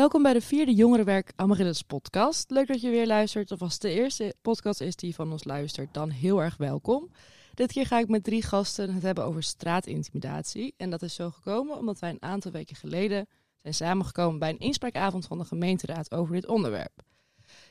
Welkom 0.00 0.22
bij 0.22 0.32
de 0.32 0.40
vierde 0.40 0.74
Jongerenwerk 0.74 1.32
Amaryllis 1.36 1.82
podcast. 1.82 2.50
Leuk 2.50 2.66
dat 2.66 2.80
je 2.80 2.90
weer 2.90 3.06
luistert. 3.06 3.50
Of 3.50 3.62
als 3.62 3.72
het 3.72 3.82
de 3.82 3.90
eerste 3.90 4.34
podcast 4.42 4.80
is 4.80 4.96
die 4.96 5.14
van 5.14 5.32
ons 5.32 5.44
luistert, 5.44 5.94
dan 5.94 6.10
heel 6.10 6.42
erg 6.42 6.56
welkom. 6.56 7.10
Dit 7.54 7.72
keer 7.72 7.86
ga 7.86 7.98
ik 7.98 8.08
met 8.08 8.24
drie 8.24 8.42
gasten 8.42 8.94
het 8.94 9.02
hebben 9.02 9.24
over 9.24 9.42
straatintimidatie. 9.42 10.74
En 10.76 10.90
dat 10.90 11.02
is 11.02 11.14
zo 11.14 11.30
gekomen 11.30 11.76
omdat 11.76 11.98
wij 11.98 12.10
een 12.10 12.22
aantal 12.22 12.50
weken 12.50 12.76
geleden 12.76 13.26
zijn 13.62 13.74
samengekomen 13.74 14.38
bij 14.38 14.50
een 14.50 14.58
inspraakavond 14.58 15.26
van 15.26 15.38
de 15.38 15.44
gemeenteraad 15.44 16.14
over 16.14 16.34
dit 16.34 16.46
onderwerp. 16.46 17.02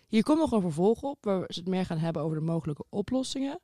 Hier 0.08 0.24
komt 0.24 0.40
nog 0.40 0.52
een 0.52 0.62
vervolg 0.62 1.02
op, 1.02 1.18
waar 1.22 1.40
we 1.40 1.46
het 1.48 1.68
meer 1.68 1.86
gaan 1.86 1.98
hebben 1.98 2.22
over 2.22 2.38
de 2.38 2.46
mogelijke 2.46 2.84
oplossingen 2.90 3.60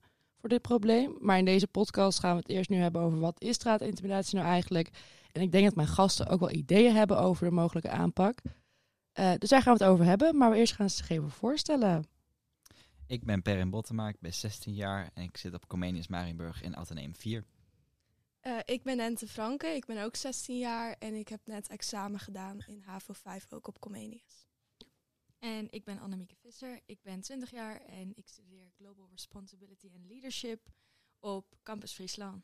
voor 0.45 0.53
dit 0.53 0.67
probleem. 0.67 1.17
Maar 1.19 1.37
in 1.37 1.45
deze 1.45 1.67
podcast 1.67 2.19
gaan 2.19 2.31
we 2.31 2.37
het 2.37 2.49
eerst 2.49 2.69
nu 2.69 2.77
hebben 2.77 3.01
over 3.01 3.19
wat 3.19 3.41
is 3.41 3.55
straatintimidatie 3.55 4.35
nou 4.35 4.47
eigenlijk. 4.47 4.89
En 5.31 5.41
ik 5.41 5.51
denk 5.51 5.65
dat 5.65 5.75
mijn 5.75 5.87
gasten 5.87 6.27
ook 6.27 6.39
wel 6.39 6.51
ideeën 6.51 6.95
hebben 6.95 7.19
over 7.19 7.45
de 7.45 7.51
mogelijke 7.51 7.89
aanpak. 7.89 8.37
Uh, 9.19 9.33
dus 9.37 9.49
daar 9.49 9.61
gaan 9.61 9.77
we 9.77 9.83
het 9.83 9.91
over 9.91 10.05
hebben. 10.05 10.37
Maar 10.37 10.51
we 10.51 10.57
eerst 10.57 10.73
gaan 10.73 10.89
ze 10.89 10.95
zich 10.95 11.09
even 11.09 11.29
voorstellen. 11.29 12.05
Ik 13.07 13.23
ben 13.23 13.41
Perin 13.41 13.69
Bottema, 13.69 14.07
ik 14.07 14.19
ben 14.19 14.33
16 14.33 14.73
jaar 14.73 15.09
en 15.13 15.23
ik 15.23 15.37
zit 15.37 15.53
op 15.53 15.67
Comenius 15.67 16.07
Marienburg 16.07 16.61
in 16.61 16.75
Atheneum 16.75 17.15
4. 17.15 17.43
Uh, 18.41 18.57
ik 18.65 18.83
ben 18.83 18.99
Ente 18.99 19.27
Franke, 19.27 19.67
ik 19.67 19.85
ben 19.85 20.03
ook 20.03 20.15
16 20.15 20.57
jaar 20.57 20.95
en 20.99 21.13
ik 21.13 21.27
heb 21.27 21.39
net 21.45 21.67
examen 21.67 22.19
gedaan 22.19 22.59
in 22.67 22.81
HAVO 22.85 23.13
5 23.13 23.45
ook 23.49 23.67
op 23.67 23.79
Comenius. 23.79 24.47
En 25.39 25.67
ik 25.69 25.83
ben 25.83 25.99
Annemieke 25.99 26.35
Visser, 26.35 26.79
ik 26.85 26.99
ben 27.01 27.21
20 27.21 27.51
jaar 27.51 27.81
en 27.81 28.11
ik 28.15 28.27
studeer 28.27 28.71
Global 28.77 29.07
Responsibility 29.11 29.89
and 29.95 30.05
Leadership 30.07 30.59
op 31.19 31.45
Campus 31.63 31.93
Friesland. 31.93 32.43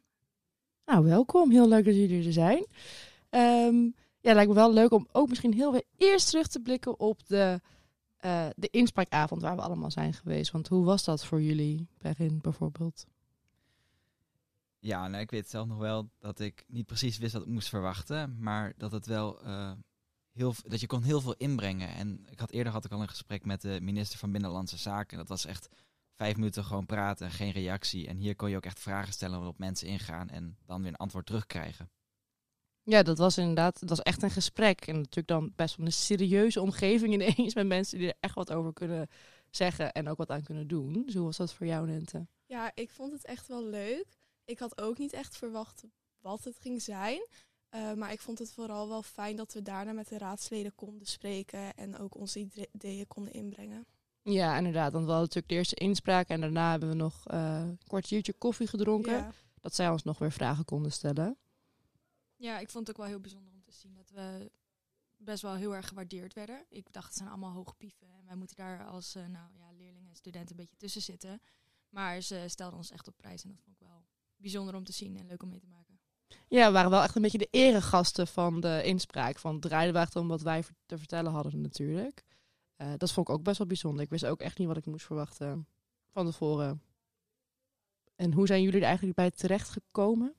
Nou, 0.86 1.04
welkom. 1.06 1.52
Heel 1.52 1.68
leuk 1.68 1.86
dat 1.86 1.96
jullie 1.96 2.26
er 2.26 2.34
zijn. 2.34 2.66
Um, 3.30 3.96
ja, 4.20 4.34
lijkt 4.34 4.50
me 4.50 4.56
wel 4.56 4.74
leuk 4.74 4.92
om 4.92 5.08
ook 5.12 5.30
misschien 5.30 5.54
heel 5.54 5.72
weer 5.72 5.84
eerst 5.98 6.28
terug 6.28 6.48
te 6.48 6.60
blikken 6.60 7.00
op 7.00 7.28
de, 7.28 7.62
uh, 8.26 8.48
de 8.56 8.70
inspraakavond 8.70 9.42
waar 9.42 9.56
we 9.56 9.62
allemaal 9.62 9.92
zijn 9.92 10.14
geweest. 10.14 10.52
Want 10.52 10.68
hoe 10.68 10.86
was 10.86 11.04
dat 11.04 11.26
voor 11.26 11.42
jullie, 11.42 11.88
Berin 11.98 12.40
bijvoorbeeld? 12.42 13.06
Ja, 14.80 15.08
nou, 15.08 15.22
ik 15.22 15.32
weet 15.32 15.50
zelf 15.50 15.68
nog 15.68 15.78
wel 15.78 16.10
dat 16.20 16.40
ik 16.40 16.66
niet 16.68 16.86
precies 16.86 17.18
wist 17.18 17.34
wat 17.34 17.42
ik 17.42 17.48
moest 17.48 17.70
verwachten, 17.70 18.38
maar 18.40 18.74
dat 18.78 18.92
het 18.92 19.06
wel 19.06 19.46
uh, 19.46 19.72
heel, 20.32 20.54
dat 20.66 20.80
je 20.80 20.88
kon 20.88 21.04
heel 21.04 21.22
veel 21.22 21.36
inbrengen. 21.38 21.90
En 21.90 22.26
ik 22.30 22.40
had 22.40 22.52
eerder 22.52 22.74
had 22.74 22.86
ik 22.86 22.92
al 22.92 23.02
een 23.02 23.10
gesprek 23.10 23.46
met 23.46 23.62
de 23.62 23.80
minister 23.82 24.20
van 24.20 24.32
Binnenlandse 24.32 24.78
Zaken. 24.78 25.18
Dat 25.18 25.28
was 25.28 25.46
echt 25.46 25.70
vijf 26.14 26.36
minuten 26.36 26.64
gewoon 26.64 26.86
praten, 26.86 27.32
geen 27.32 27.52
reactie. 27.52 28.08
En 28.08 28.18
hier 28.18 28.36
kon 28.36 28.50
je 28.50 28.56
ook 28.56 28.66
echt 28.66 28.80
vragen 28.80 29.14
stellen 29.14 29.38
waarop 29.38 29.58
mensen 29.58 29.88
ingaan 29.88 30.30
en 30.30 30.58
dan 30.66 30.82
weer 30.82 30.92
een 30.92 30.96
antwoord 30.96 31.26
terugkrijgen. 31.26 31.90
Ja, 32.84 33.04
dat 33.04 33.18
was 33.18 33.38
inderdaad, 33.38 33.80
dat 33.80 33.90
was 33.90 34.02
echt 34.02 34.24
een 34.24 34.32
gesprek. 34.32 34.88
En 34.88 34.96
natuurlijk 34.96 35.28
dan 35.28 35.54
best 35.56 35.76
wel 35.76 35.86
een 35.86 35.92
serieuze 35.92 36.62
omgeving 36.62 37.14
ineens 37.22 37.56
met 37.56 37.68
mensen 37.68 37.98
die 37.98 38.08
er 38.08 38.18
echt 38.20 38.36
wat 38.36 38.52
over 38.52 38.74
kunnen 38.74 39.08
zeggen 39.50 39.92
en 39.92 40.10
ook 40.10 40.18
wat 40.18 40.30
aan 40.30 40.44
kunnen 40.44 40.68
doen. 40.68 41.04
Dus 41.06 41.14
hoe 41.14 41.26
was 41.26 41.38
dat 41.38 41.54
voor 41.54 41.66
jou, 41.66 41.88
Nente? 41.88 42.28
Ja, 42.46 42.72
ik 42.74 42.90
vond 42.90 43.12
het 43.12 43.26
echt 43.26 43.48
wel 43.48 43.66
leuk. 43.66 44.06
Ik 44.46 44.60
had 44.60 44.82
ook 44.82 44.98
niet 44.98 45.14
echt 45.14 45.38
verwacht 45.38 45.84
wat 46.20 46.44
het 46.44 46.58
ging 46.60 46.82
zijn. 46.82 47.28
Uh, 47.76 47.94
maar 47.94 48.12
ik 48.12 48.20
vond 48.20 48.40
het 48.40 48.52
vooral 48.52 48.88
wel 48.88 49.04
fijn 49.04 49.36
dat 49.36 49.54
we 49.54 49.62
daarna 49.62 49.92
met 49.92 50.08
de 50.08 50.18
raadsleden 50.18 50.76
konden 50.76 51.08
spreken 51.08 51.76
en 51.76 51.98
ook 51.98 52.16
onze 52.16 52.40
ideeën 52.72 53.08
konden 53.08 53.34
inbrengen. 53.34 53.86
Ja, 54.24 54.58
inderdaad. 54.58 54.92
Want 54.92 55.06
we 55.06 55.12
hadden 55.12 55.28
natuurlijk 55.28 55.48
de 55.48 55.56
eerste 55.56 55.76
inspraak 55.76 56.28
en 56.28 56.42
daarna 56.42 56.72
hebben 56.72 56.90
we 56.90 56.96
nog 56.96 57.32
uh, 57.32 57.60
een 57.60 57.80
kwartiertje 57.88 58.34
koffie 58.34 58.68
gedronken. 58.68 59.14
Ja. 59.14 59.32
Dat 59.60 59.76
zij 59.76 59.90
ons 59.90 60.04
nog 60.04 60.20
weer 60.20 60.32
vragen 60.32 60.66
konden 60.66 60.92
stellen. 60.92 61.38
Ja, 62.36 62.60
ik 62.60 62.70
vond 62.70 62.88
het 62.88 62.96
ook 62.96 63.02
wel 63.02 63.12
heel 63.12 63.22
bijzonder 63.22 63.54
om 63.54 63.64
te 63.64 63.72
zien 63.72 63.94
dat 63.94 64.10
we 64.10 64.52
best 65.18 65.42
wel 65.42 65.56
heel 65.56 65.76
erg 65.76 65.88
gewaardeerd 65.88 66.34
werden. 66.34 66.66
Ik 66.70 66.94
dacht, 66.94 67.08
het 67.08 67.16
zijn 67.16 67.30
allemaal 67.30 67.52
hoge 67.52 67.74
pieven 67.74 68.08
en 68.08 68.26
wij 68.26 68.36
moeten 68.36 68.56
daar 68.56 68.86
als 68.86 69.16
uh, 69.16 69.26
nou, 69.26 69.54
ja, 69.58 69.72
leerlingen 69.78 70.10
en 70.10 70.16
studenten 70.16 70.52
een 70.52 70.62
beetje 70.62 70.78
tussen 70.78 71.02
zitten. 71.02 71.42
Maar 71.90 72.22
ze 72.22 72.44
stelden 72.48 72.78
ons 72.78 72.92
echt 72.92 73.08
op 73.08 73.18
prijs 73.18 73.44
en 73.44 73.50
dat 73.50 73.60
vond 73.64 73.76
ik 73.76 73.88
wel 73.88 74.06
bijzonder 74.36 74.76
om 74.76 74.84
te 74.84 74.92
zien 74.92 75.18
en 75.18 75.28
leuk 75.28 75.44
om 75.44 75.50
mee 75.50 75.60
te 75.60 75.68
maken. 75.68 75.91
Ja, 76.48 76.68
we 76.68 76.74
waren 76.74 76.90
wel 76.90 77.02
echt 77.02 77.16
een 77.16 77.22
beetje 77.22 77.38
de 77.38 77.48
eregasten 77.52 78.28
van 78.28 78.60
de 78.60 78.82
inspraak. 78.84 79.40
Van 79.40 79.56
het 79.56 79.96
echt 79.96 80.16
om 80.16 80.28
wat 80.28 80.42
wij 80.42 80.64
te 80.86 80.98
vertellen 80.98 81.32
hadden 81.32 81.62
natuurlijk. 81.62 82.24
Uh, 82.78 82.94
dat 82.98 83.12
vond 83.12 83.30
ik 83.30 83.36
ook 83.36 83.44
best 83.44 83.58
wel 83.58 83.68
bijzonder. 83.68 84.04
Ik 84.04 84.10
wist 84.10 84.26
ook 84.26 84.42
echt 84.42 84.58
niet 84.58 84.68
wat 84.68 84.78
ik 84.78 84.86
moest 84.86 85.06
verwachten 85.06 85.68
van 86.12 86.26
tevoren. 86.26 86.82
En 88.16 88.34
hoe 88.34 88.48
zijn 88.48 88.62
jullie 88.62 88.80
er 88.80 88.86
eigenlijk 88.86 89.16
bij 89.16 89.32
terecht 89.32 89.70
gekomen? 89.70 90.36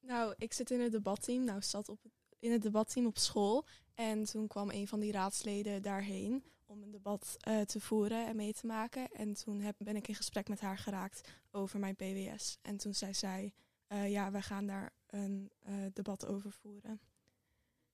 Nou, 0.00 0.34
ik 0.36 0.52
zit 0.52 0.70
in 0.70 0.80
het 0.80 0.92
debatteam. 0.92 1.44
Nou, 1.44 1.62
zat 1.62 1.88
op 1.88 1.98
in 2.38 2.52
het 2.52 2.62
debatteam 2.62 3.06
op 3.06 3.18
school. 3.18 3.64
En 3.94 4.24
toen 4.24 4.46
kwam 4.46 4.70
een 4.70 4.88
van 4.88 5.00
die 5.00 5.12
raadsleden 5.12 5.82
daarheen 5.82 6.44
om 6.66 6.82
een 6.82 6.90
debat 6.90 7.36
uh, 7.48 7.60
te 7.60 7.80
voeren 7.80 8.26
en 8.26 8.36
mee 8.36 8.52
te 8.52 8.66
maken. 8.66 9.08
En 9.08 9.34
toen 9.34 9.60
heb, 9.60 9.74
ben 9.78 9.96
ik 9.96 10.08
in 10.08 10.14
gesprek 10.14 10.48
met 10.48 10.60
haar 10.60 10.78
geraakt 10.78 11.28
over 11.50 11.78
mijn 11.78 11.96
PWS. 11.96 12.58
En 12.62 12.76
toen 12.76 12.94
zei 12.94 13.14
zij, 13.14 13.52
uh, 13.88 14.10
ja, 14.10 14.30
we 14.30 14.42
gaan 14.42 14.66
daar 14.66 14.92
een 15.10 15.50
uh, 15.68 15.74
debat 15.92 16.26
over 16.26 16.52
voeren. 16.52 17.00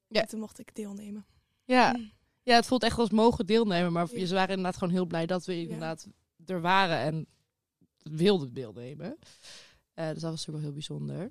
Ja. 0.06 0.20
En 0.20 0.28
toen 0.28 0.40
mocht 0.40 0.58
ik 0.58 0.74
deelnemen. 0.74 1.26
Ja. 1.64 1.92
Mm. 1.92 2.12
ja, 2.42 2.54
het 2.54 2.66
voelt 2.66 2.82
echt 2.82 2.98
als 2.98 3.10
mogen 3.10 3.46
deelnemen. 3.46 3.92
Maar 3.92 4.16
ja. 4.16 4.26
ze 4.26 4.34
waren 4.34 4.56
inderdaad 4.56 4.76
gewoon 4.76 4.94
heel 4.94 5.06
blij 5.06 5.26
dat 5.26 5.44
we 5.44 5.60
inderdaad 5.60 6.06
ja. 6.36 6.54
er 6.54 6.60
waren 6.60 6.98
en 6.98 7.26
wilden 7.98 8.54
deelnemen. 8.54 9.18
Uh, 9.94 10.08
dus 10.08 10.22
dat 10.22 10.30
was 10.30 10.46
natuurlijk 10.46 10.48
wel 10.48 10.60
heel 10.60 10.72
bijzonder. 10.72 11.30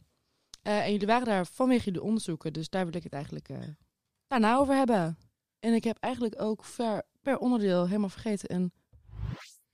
Uh, 0.63 0.85
en 0.85 0.91
jullie 0.91 1.07
waren 1.07 1.25
daar 1.25 1.45
vanwege 1.45 1.91
de 1.91 2.01
onderzoeken, 2.01 2.53
dus 2.53 2.69
daar 2.69 2.85
wil 2.85 2.95
ik 2.95 3.03
het 3.03 3.13
eigenlijk 3.13 3.49
daarna 4.27 4.57
over 4.57 4.75
hebben. 4.75 5.17
En 5.59 5.73
ik 5.73 5.83
heb 5.83 5.97
eigenlijk 5.99 6.41
ook 6.41 6.63
ver, 6.63 7.03
per 7.21 7.37
onderdeel 7.37 7.87
helemaal 7.87 8.09
vergeten 8.09 8.53
een 8.53 8.71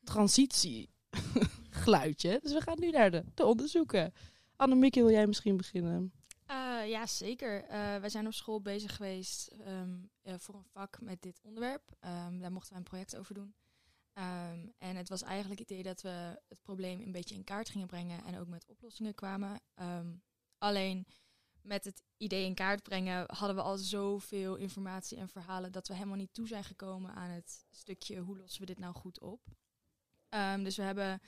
transitiegeluidje. 0.03 2.40
dus 2.44 2.53
we 2.53 2.62
gaan 2.62 2.80
nu 2.80 2.90
naar 2.90 3.12
de, 3.12 3.24
de 3.34 3.46
onderzoeken. 3.46 4.14
Annemieke, 4.59 5.00
wil 5.00 5.12
jij 5.12 5.28
misschien 5.28 5.58
beginnen? 5.58 6.14
Uh, 6.52 6.90
ja, 6.90 7.06
zeker. 7.06 7.66
wij 8.02 8.09
zijn 8.09 8.25
op 8.25 8.34
school 8.34 8.62
bezig 8.62 8.96
geweest 8.96 9.52
um, 9.68 10.09
voor 10.24 10.56
een 10.56 10.66
vak 10.72 11.02
met 11.02 11.22
dit 11.22 11.40
onderwerp. 11.44 11.92
Um, 12.02 12.40
daar 12.40 12.52
mochten 12.52 12.74
we 12.74 12.78
een 12.78 12.84
project 12.84 13.18
over 13.18 13.34
doen. 13.34 13.56
Um, 14.14 14.74
en 14.78 14.96
het 14.96 15.09
was 15.09 15.22
eigenlijk 15.22 15.59
het 15.59 15.70
idee 15.70 15.84
dat 15.84 16.02
we 16.02 16.42
het 16.47 16.62
probleem 16.62 17.02
een 17.02 17.12
beetje 17.12 17.36
in 17.36 17.44
kaart 17.44 17.70
gingen 17.70 17.88
brengen 17.88 18.24
en 18.24 18.40
ook 18.40 18.47
met 18.47 18.66
oplossingen 18.66 19.16
kwamen. 19.16 19.62
Alleen 20.58 21.08
met 21.62 21.86
het 21.86 22.03
idee 22.18 22.46
in 22.46 22.56
kaart 22.56 22.84
brengen 22.84 23.24
hadden 23.28 23.56
we 23.56 23.62
al 23.62 23.78
zoveel 23.78 24.56
informatie 24.56 25.18
en 25.18 25.30
verhalen 25.30 25.72
dat 25.72 25.88
we 25.88 25.94
helemaal 25.94 26.18
niet 26.18 26.34
toe 26.34 26.47
zijn 26.47 26.64
gekomen 26.64 27.14
aan 27.14 27.30
het 27.30 27.66
stukje 27.70 28.20
hoe 28.20 28.38
lossen 28.38 28.62
we 28.62 28.68
dit 28.68 28.80
nou 28.80 28.94
goed 28.94 29.20
op. 29.20 29.41
Dus 30.64 30.76
we 30.76 30.84
hebben 30.84 31.22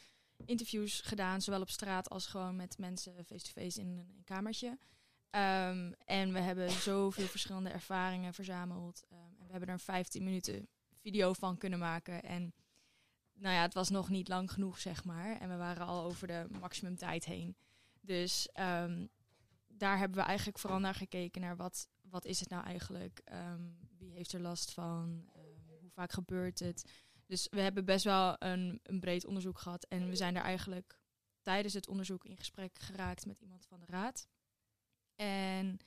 interviews 0.45 1.01
gedaan, 1.01 1.41
zowel 1.41 1.61
op 1.61 1.69
straat 1.69 2.09
als 2.09 2.25
gewoon 2.25 2.55
met 2.55 2.77
mensen 2.77 3.25
face-to-face 3.25 3.79
in 3.79 3.87
een 3.87 4.23
kamertje. 4.23 4.67
Um, 4.67 5.93
en 6.05 6.33
we 6.33 6.39
hebben 6.39 6.69
zoveel 6.71 7.27
verschillende 7.27 7.69
ervaringen 7.69 8.33
verzameld. 8.33 9.03
Um, 9.11 9.17
en 9.17 9.45
we 9.45 9.51
hebben 9.51 9.67
er 9.67 9.73
een 9.73 9.79
15 9.79 10.23
minuten 10.23 10.67
video 11.01 11.33
van 11.33 11.57
kunnen 11.57 11.79
maken. 11.79 12.23
En 12.23 12.53
nou 13.33 13.55
ja, 13.55 13.61
het 13.61 13.73
was 13.73 13.89
nog 13.89 14.09
niet 14.09 14.27
lang 14.27 14.51
genoeg, 14.51 14.79
zeg 14.79 15.03
maar. 15.03 15.37
En 15.37 15.49
we 15.49 15.55
waren 15.55 15.85
al 15.85 16.03
over 16.03 16.27
de 16.27 16.47
maximum 16.59 16.95
tijd 16.95 17.25
heen. 17.25 17.55
Dus 18.01 18.49
um, 18.59 19.09
daar 19.67 19.97
hebben 19.97 20.17
we 20.17 20.25
eigenlijk 20.25 20.59
vooral 20.59 20.79
naar 20.79 20.95
gekeken 20.95 21.41
naar 21.41 21.55
wat, 21.55 21.89
wat 22.01 22.25
is 22.25 22.39
het 22.39 22.49
nou 22.49 22.63
eigenlijk? 22.63 23.23
Wie 23.97 24.11
heeft 24.11 24.33
er 24.33 24.41
last 24.41 24.71
van? 24.71 25.29
Hoe 25.79 25.89
vaak 25.91 26.11
gebeurt 26.11 26.59
het? 26.59 26.91
Dus 27.31 27.47
we 27.49 27.61
hebben 27.61 27.85
best 27.85 28.03
wel 28.03 28.35
een, 28.39 28.79
een 28.83 28.99
breed 28.99 29.25
onderzoek 29.25 29.59
gehad. 29.59 29.83
En 29.83 30.09
we 30.09 30.15
zijn 30.15 30.33
daar 30.33 30.43
eigenlijk 30.43 30.99
tijdens 31.41 31.73
het 31.73 31.87
onderzoek 31.87 32.25
in 32.25 32.37
gesprek 32.37 32.79
geraakt 32.79 33.25
met 33.25 33.39
iemand 33.39 33.65
van 33.65 33.79
de 33.79 33.85
raad. 33.85 34.27
En 35.15 35.77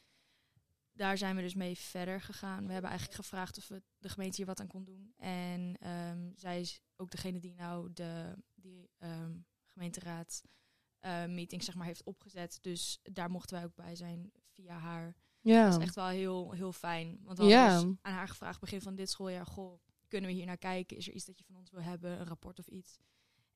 daar 0.92 1.18
zijn 1.18 1.36
we 1.36 1.42
dus 1.42 1.54
mee 1.54 1.78
verder 1.78 2.20
gegaan. 2.20 2.66
We 2.66 2.72
hebben 2.72 2.90
eigenlijk 2.90 3.20
gevraagd 3.20 3.58
of 3.58 3.68
we 3.68 3.82
de 3.98 4.08
gemeente 4.08 4.36
hier 4.36 4.46
wat 4.46 4.60
aan 4.60 4.66
kon 4.66 4.84
doen. 4.84 5.12
En 5.16 5.88
um, 5.90 6.32
zij 6.36 6.60
is 6.60 6.80
ook 6.96 7.10
degene 7.10 7.38
die 7.38 7.54
nou 7.54 7.92
de 7.92 8.36
die, 8.54 8.90
um, 8.98 9.46
gemeenteraad 9.64 10.42
uh, 11.00 11.24
meeting 11.24 11.62
zeg 11.62 11.74
maar, 11.74 11.86
heeft 11.86 12.04
opgezet. 12.04 12.58
Dus 12.60 12.98
daar 13.02 13.30
mochten 13.30 13.56
wij 13.56 13.64
ook 13.64 13.74
bij 13.74 13.96
zijn 13.96 14.32
via 14.52 14.78
haar. 14.78 15.16
Ja. 15.40 15.64
Dat 15.64 15.78
is 15.78 15.86
echt 15.86 15.94
wel 15.94 16.06
heel, 16.06 16.52
heel 16.52 16.72
fijn. 16.72 17.18
Want 17.22 17.38
we 17.38 17.44
ja. 17.44 17.68
hadden 17.68 17.88
dus 17.88 17.98
aan 18.02 18.12
haar 18.12 18.28
gevraagd 18.28 18.60
begin 18.60 18.80
van 18.80 18.94
dit 18.94 19.10
schooljaar... 19.10 19.46
Goh, 19.46 19.80
kunnen 20.14 20.32
we 20.32 20.36
hier 20.36 20.46
naar 20.46 20.58
kijken? 20.58 20.96
Is 20.96 21.08
er 21.08 21.14
iets 21.14 21.24
dat 21.24 21.38
je 21.38 21.44
van 21.44 21.56
ons 21.56 21.70
wil 21.70 21.80
hebben? 21.80 22.20
Een 22.20 22.26
rapport 22.26 22.58
of 22.58 22.66
iets? 22.66 22.98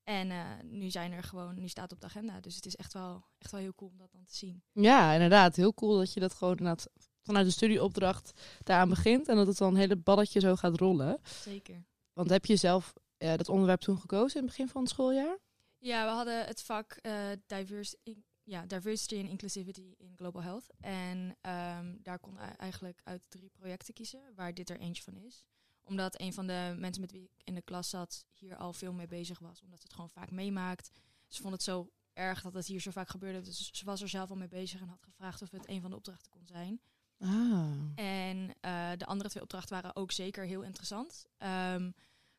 En 0.03 0.29
uh, 0.29 0.45
nu 0.63 0.89
zijn 0.89 1.11
er 1.11 1.23
gewoon, 1.23 1.59
nu 1.59 1.67
staat 1.67 1.91
op 1.91 1.99
de 1.99 2.05
agenda. 2.05 2.39
Dus 2.39 2.55
het 2.55 2.65
is 2.65 2.75
echt 2.75 2.93
wel, 2.93 3.23
echt 3.37 3.51
wel 3.51 3.61
heel 3.61 3.75
cool 3.75 3.91
om 3.91 3.97
dat 3.97 4.11
dan 4.11 4.25
te 4.25 4.35
zien. 4.35 4.63
Ja, 4.71 5.13
inderdaad. 5.13 5.55
Heel 5.55 5.73
cool 5.73 5.97
dat 5.97 6.13
je 6.13 6.19
dat 6.19 6.33
gewoon 6.33 6.57
inderdaad 6.57 6.87
vanuit 7.21 7.45
de 7.45 7.51
studieopdracht 7.51 8.41
daaraan 8.63 8.89
begint. 8.89 9.27
En 9.27 9.35
dat 9.35 9.47
het 9.47 9.57
dan 9.57 9.73
een 9.73 9.79
hele 9.79 9.95
balletje 9.95 10.39
zo 10.39 10.55
gaat 10.55 10.77
rollen. 10.77 11.19
Zeker. 11.23 11.85
Want 12.13 12.29
heb 12.29 12.45
je 12.45 12.55
zelf 12.55 12.93
dat 13.17 13.49
onderwerp 13.49 13.79
toen 13.79 13.99
gekozen 13.99 14.39
in 14.39 14.45
het 14.45 14.55
begin 14.55 14.71
van 14.71 14.81
het 14.81 14.91
schooljaar? 14.91 15.37
Ja, 15.77 16.05
we 16.05 16.11
hadden 16.11 16.45
het 16.45 16.61
vak 16.61 16.99
uh, 17.01 17.13
diverse, 17.45 17.97
ja, 18.43 18.65
diversity 18.65 19.19
and 19.19 19.29
inclusivity 19.29 19.93
in 19.97 20.13
global 20.15 20.41
health. 20.41 20.65
En 20.79 21.37
ehm, 21.41 21.95
daar 22.01 22.19
kon 22.19 22.37
eigenlijk 22.37 23.01
uit 23.03 23.21
drie 23.27 23.49
projecten 23.49 23.93
kiezen, 23.93 24.21
waar 24.35 24.53
dit 24.53 24.69
er 24.69 24.79
eentje 24.79 25.03
van 25.03 25.15
is. 25.15 25.45
Omdat 25.89 26.21
een 26.21 26.33
van 26.33 26.47
de 26.47 26.75
mensen 26.77 27.01
met 27.01 27.11
wie 27.11 27.23
ik 27.23 27.41
in 27.43 27.55
de 27.55 27.61
klas 27.61 27.89
zat 27.89 28.25
hier 28.31 28.55
al 28.55 28.73
veel 28.73 28.93
mee 28.93 29.07
bezig 29.07 29.39
was, 29.39 29.61
omdat 29.61 29.79
ze 29.79 29.83
het 29.83 29.93
gewoon 29.93 30.09
vaak 30.09 30.31
meemaakt. 30.31 30.91
Ze 31.27 31.41
vond 31.41 31.53
het 31.53 31.63
zo 31.63 31.89
erg 32.13 32.41
dat 32.41 32.53
het 32.53 32.65
hier 32.65 32.79
zo 32.79 32.91
vaak 32.91 33.09
gebeurde. 33.09 33.41
Dus 33.41 33.69
ze 33.71 33.85
was 33.85 34.01
er 34.01 34.09
zelf 34.09 34.29
al 34.29 34.35
mee 34.35 34.47
bezig 34.47 34.81
en 34.81 34.87
had 34.87 35.03
gevraagd 35.03 35.41
of 35.41 35.51
het 35.51 35.69
een 35.69 35.81
van 35.81 35.89
de 35.89 35.95
opdrachten 35.95 36.31
kon 36.31 36.47
zijn. 36.47 36.81
Ah. 37.19 37.71
En 37.95 38.53
eh, 38.61 38.91
de 38.97 39.05
andere 39.05 39.29
twee 39.29 39.43
opdrachten 39.43 39.81
waren 39.81 39.95
ook 39.95 40.11
zeker 40.11 40.45
heel 40.45 40.61
interessant. 40.61 41.25
Ehm, 41.37 41.91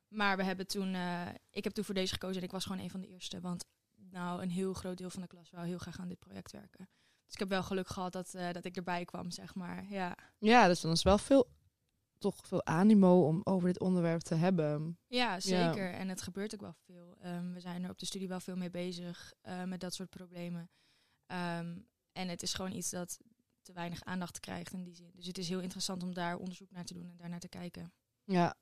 maar 0.09 0.37
we 0.37 0.43
hebben 0.43 0.67
toen, 0.67 0.95
eh, 0.95 1.29
ik 1.51 1.65
heb 1.65 1.73
toen 1.73 1.85
voor 1.85 1.95
deze 1.95 2.13
gekozen 2.13 2.37
en 2.37 2.43
ik 2.43 2.51
was 2.51 2.65
gewoon 2.65 2.83
een 2.83 2.91
van 2.91 3.01
de 3.01 3.09
eerste. 3.09 3.41
Want 3.41 3.65
nou, 3.95 4.43
een 4.43 4.51
heel 4.51 4.73
groot 4.73 4.99
deel 4.99 5.11
van 5.11 5.23
de 5.23 5.29
klas 5.29 5.51
wou 5.51 5.67
heel 5.67 5.79
graag 5.79 6.01
aan 6.01 6.09
dit 6.09 6.19
project 6.19 6.53
werken. 6.53 6.89
Dus 7.25 7.33
ik 7.33 7.39
heb 7.39 7.49
wel 7.49 7.63
geluk 7.63 7.89
gehad 7.89 8.13
dat, 8.13 8.35
eh, 8.35 8.53
dat 8.53 8.65
ik 8.65 8.77
erbij 8.77 9.05
kwam, 9.05 9.31
zeg 9.31 9.55
maar. 9.55 9.87
Ja. 9.91 10.17
Ja, 10.39 10.67
dus 10.67 10.81
dan 10.81 10.91
is 10.91 11.03
wel 11.03 11.19
veel, 11.19 11.49
toch 12.21 12.47
veel 12.47 12.67
animo 12.67 13.27
om 13.27 13.41
over 13.45 13.69
dit 13.69 13.81
onderwerp 13.81 14.21
te 14.21 14.35
hebben. 14.35 14.99
ja, 15.07 15.41
zeker. 15.41 15.93
En 15.93 16.09
het 16.09 16.23
gebeurt 16.23 16.55
ook 16.55 16.61
wel 16.61 16.75
veel. 16.85 17.17
Ehm, 17.21 17.53
we 17.53 17.61
zijn 17.61 17.85
er 17.85 17.91
op 17.91 17.99
de 17.99 18.07
studie 18.07 18.29
wel 18.29 18.41
veel 18.41 18.57
mee 18.57 18.71
bezig 18.71 19.33
eh, 19.41 19.65
met 19.65 19.81
dat 19.81 19.95
soort 19.95 20.11
problemen. 20.11 20.71
Ehm, 21.27 21.79
en 22.13 22.29
het 22.29 22.43
is 22.43 22.55
gewoon 22.55 22.73
iets 22.73 22.91
dat 22.91 23.19
te 23.63 23.73
weinig 23.73 24.05
aandacht 24.05 24.41
krijgt 24.41 24.73
in 24.73 24.83
die 24.83 24.95
zin. 24.95 25.11
Dus 25.15 25.27
het 25.27 25.39
is 25.39 25.49
heel 25.49 25.61
interessant 25.61 26.03
om 26.03 26.15
daar 26.15 26.37
onderzoek 26.37 26.71
naar 26.71 26.85
te 26.85 26.95
doen 26.95 27.09
en 27.09 27.17
daar 27.17 27.29
naar 27.29 27.41
te 27.41 27.49
kijken. 27.49 27.93
Ja. 28.25 28.55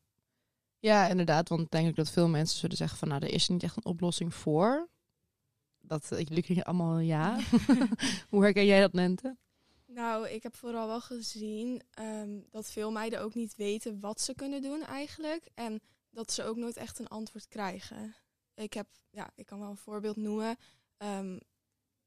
Ja, 0.79 1.07
inderdaad. 1.07 1.49
Want 1.49 1.71
denk 1.71 1.89
ik 1.89 1.97
dat 1.97 2.11
veel 2.11 2.29
mensen 2.29 2.59
zullen 2.59 2.77
zeggen 2.77 2.99
van 2.99 3.09
nou, 3.09 3.23
er 3.23 3.33
is 3.33 3.49
niet 3.49 3.63
echt 3.63 3.77
een 3.77 3.85
oplossing 3.85 4.35
voor. 4.35 4.89
Dat 5.79 6.09
uh, 6.13 6.19
jullie 6.19 6.43
krijgen 6.43 6.65
allemaal 6.65 6.99
ja. 6.99 7.41
Hoe 8.31 8.43
herken 8.43 8.67
jij 8.67 8.81
dat, 8.81 8.93
Nente? 8.93 9.37
Nou, 9.91 10.29
ik 10.29 10.43
heb 10.43 10.57
vooral 10.57 10.87
wel 10.87 11.01
gezien 11.01 11.83
ehm, 11.91 12.41
dat 12.51 12.71
veel 12.71 12.93
meiden 12.93 13.21
ook 13.21 13.35
niet 13.35 13.57
weten 13.57 14.01
wat 14.01 14.21
ze 14.21 14.35
kunnen 14.35 14.63
doen 14.63 14.83
eigenlijk. 14.83 15.49
En 15.55 15.81
dat 16.11 16.33
ze 16.33 16.45
ook 16.45 16.57
nooit 16.57 16.77
echt 16.77 16.99
een 16.99 17.09
antwoord 17.09 17.49
krijgen. 17.49 18.15
Ik 18.55 18.73
heb, 18.73 18.87
ja, 19.11 19.31
ik 19.35 19.47
kan 19.47 19.61
wel 19.61 19.71
een 19.71 19.77
voorbeeld 19.77 20.17
noemen. 20.17 20.57
Ehm, 20.97 21.39